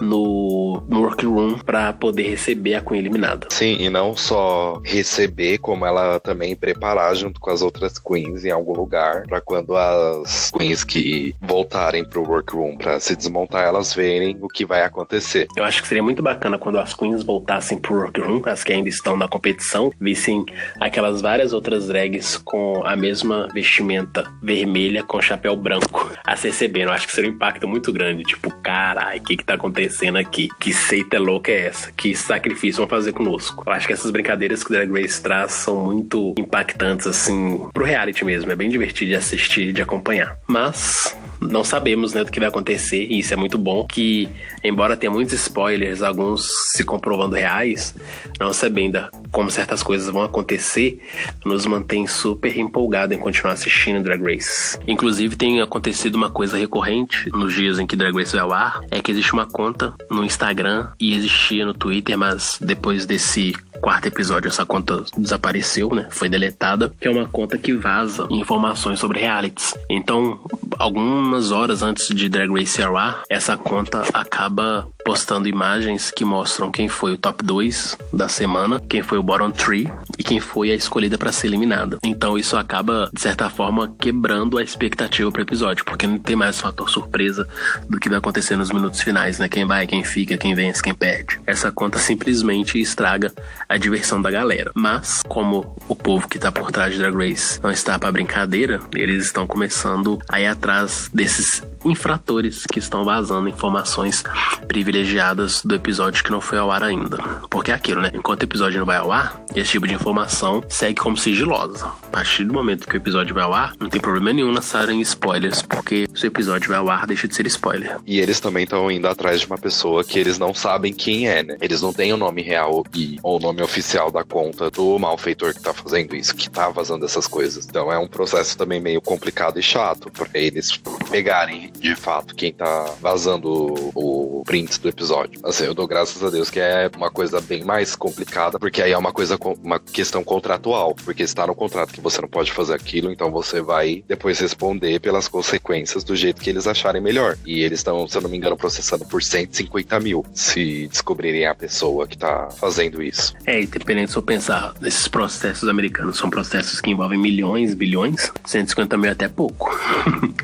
[0.00, 3.48] no, no workroom para poder receber a Queen eliminada.
[3.50, 8.50] Sim, e não só receber, como ela também preparar junto com as outras queens em
[8.50, 14.36] algum lugar, para quando as queens que voltarem pro workroom para se desmontar, elas verem
[14.40, 15.46] o que vai acontecer.
[15.56, 18.88] Eu acho que seria muito bacana quando as queens voltassem pro workroom, as que ainda
[18.88, 20.44] estão na competição, vissem
[20.80, 26.50] aquelas várias outras drags com a mesma vestimenta vermelha com chapéu branco a se.
[26.74, 28.22] Eu acho que seria um impacto muito grande.
[28.22, 30.48] Tipo, carai, que que tá acontecendo aqui?
[30.58, 31.92] Que seita louca é essa?
[31.92, 33.62] Que sacrifício vão fazer conosco?
[33.64, 37.84] Eu acho que essas brincadeiras que o Drag Race traz são muito impactantes, assim, pro
[37.84, 38.50] reality mesmo.
[38.50, 40.36] É bem divertido de assistir, de acompanhar.
[40.48, 44.28] Mas não sabemos né, do que vai acontecer, e isso é muito bom, que
[44.62, 47.94] embora tenha muitos spoilers, alguns se comprovando reais,
[48.38, 51.00] não sabendo como certas coisas vão acontecer,
[51.44, 54.78] nos mantém super empolgado em continuar assistindo Drag Race.
[54.86, 58.80] Inclusive tem acontecido uma coisa recorrente nos dias em que Drag Race vai ao ar,
[58.90, 64.06] é que existe uma conta no Instagram e existia no Twitter, mas depois desse quarto
[64.06, 66.06] episódio essa conta desapareceu, né?
[66.10, 69.74] Foi deletada, que é uma conta que vaza informações sobre realities.
[69.88, 70.38] Então,
[70.78, 76.70] algumas horas antes de Drag Race ao ar, essa conta acaba postando imagens que mostram
[76.70, 80.70] quem foi o top 2 da semana, quem foi o bottom 3 e quem foi
[80.70, 81.98] a escolhida para ser eliminada.
[82.02, 86.60] Então isso acaba, de certa forma, quebrando a expectativa pro episódio, porque não tem mais
[86.60, 87.48] fator surpresa
[87.88, 89.48] do que vai acontecer nos minutos finais, né?
[89.48, 91.40] Quem vai, quem fica, quem vence, quem perde.
[91.46, 93.32] Essa conta simplesmente estraga
[93.70, 94.72] a diversão da galera.
[94.74, 98.80] Mas, como o povo que tá por trás de Drag Race não está para brincadeira,
[98.92, 104.24] eles estão começando a ir atrás desses infratores que estão vazando informações
[104.66, 107.18] privilegiadas do episódio que não foi ao ar ainda.
[107.48, 108.10] Porque é aquilo, né?
[108.12, 111.86] Enquanto o episódio não vai ao ar, esse tipo de informação segue como sigilosa.
[111.86, 115.00] A partir do momento que o episódio vai ao ar, não tem problema nenhum lançarem
[115.00, 117.98] spoilers, porque se o episódio vai ao ar, deixa de ser spoiler.
[118.06, 121.42] E eles também estão indo atrás de uma pessoa que eles não sabem quem é,
[121.42, 121.56] né?
[121.60, 125.54] Eles não têm o nome real e ou o nome oficial da conta do malfeitor
[125.54, 127.66] que tá fazendo isso, que tá vazando essas coisas.
[127.66, 130.76] Então é um processo também meio complicado e chato para eles
[131.10, 133.50] pegarem de fato quem tá vazando
[133.94, 135.40] o, o print do episódio.
[135.44, 138.92] Assim, eu dou graças a Deus que é uma coisa bem mais complicada, porque aí
[138.92, 142.74] é uma coisa, uma questão contratual, porque está no contrato que você não pode fazer
[142.74, 147.36] aquilo, então você vai depois responder pelas consequências do jeito que eles acharem melhor.
[147.44, 151.54] E eles estão, se eu não me engano, processando por 150 mil se descobrirem a
[151.54, 153.34] pessoa que tá fazendo isso.
[153.50, 158.96] É, independente se eu pensar nesses processos americanos, são processos que envolvem milhões, bilhões, 150
[158.96, 159.76] mil é até pouco.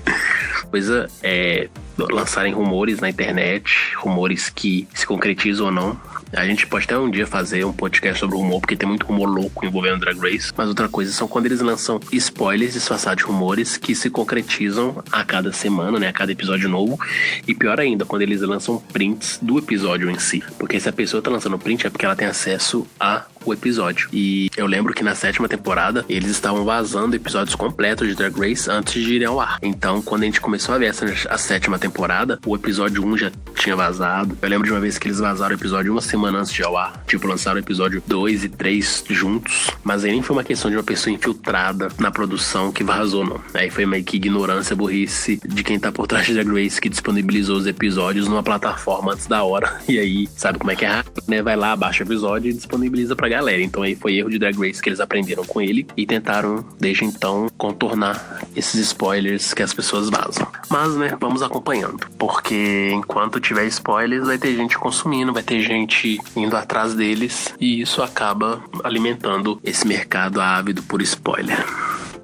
[0.68, 6.00] coisa é lançarem rumores na internet, rumores que se concretizam ou não.
[6.32, 9.28] A gente pode até um dia fazer um podcast sobre rumor, porque tem muito rumor
[9.28, 10.52] louco envolvendo Drag Race.
[10.56, 15.24] Mas outra coisa são quando eles lançam spoilers disfarçados de rumores que se concretizam a
[15.24, 16.08] cada semana, né?
[16.08, 16.98] A cada episódio novo.
[17.46, 20.42] E pior ainda, quando eles lançam prints do episódio em si.
[20.58, 24.08] Porque se a pessoa tá lançando print é porque ela tem acesso a o episódio.
[24.12, 28.70] E eu lembro que na sétima temporada eles estavam vazando episódios completos de Drag Race
[28.70, 29.58] antes de irem ao ar.
[29.62, 33.32] Então, quando a gente começou a ver essa, a sétima temporada, o episódio 1 já
[33.54, 34.36] tinha vazado.
[34.40, 36.76] Eu lembro de uma vez que eles vazaram o episódio uma semana antes de ao
[36.76, 37.02] ar.
[37.06, 39.70] Tipo, lançaram o episódio 2 e 3 juntos.
[39.82, 43.40] Mas aí nem foi uma questão de uma pessoa infiltrada na produção que vazou, não.
[43.54, 46.88] Aí foi meio que ignorância, burrice de quem tá por trás de Drag Race que
[46.88, 49.76] disponibilizou os episódios numa plataforma antes da hora.
[49.88, 51.40] E aí, sabe como é que é rápido, né?
[51.40, 53.62] Vai lá, baixa o episódio e disponibiliza pra galera.
[53.62, 57.04] Então aí foi erro de Drag Race que eles aprenderam com ele e tentaram, desde
[57.04, 60.46] então, contornar esses spoilers que as pessoas vazam.
[60.70, 62.06] Mas, né, vamos acompanhando.
[62.18, 67.80] Porque enquanto tiver spoilers, vai ter gente consumindo, vai ter gente indo atrás deles e
[67.80, 71.64] isso acaba alimentando esse mercado ávido por spoiler.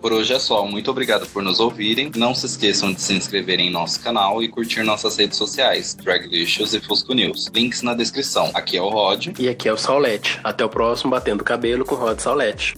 [0.03, 0.67] Por hoje é só.
[0.67, 2.11] Muito obrigado por nos ouvirem.
[2.17, 6.75] Não se esqueçam de se inscreverem em nosso canal e curtir nossas redes sociais, Draglicious
[6.75, 7.49] e Fusco News.
[7.55, 8.51] Links na descrição.
[8.53, 9.29] Aqui é o Rod.
[9.39, 10.41] E aqui é o Saulete.
[10.43, 12.75] Até o próximo Batendo Cabelo com Rod Saulete.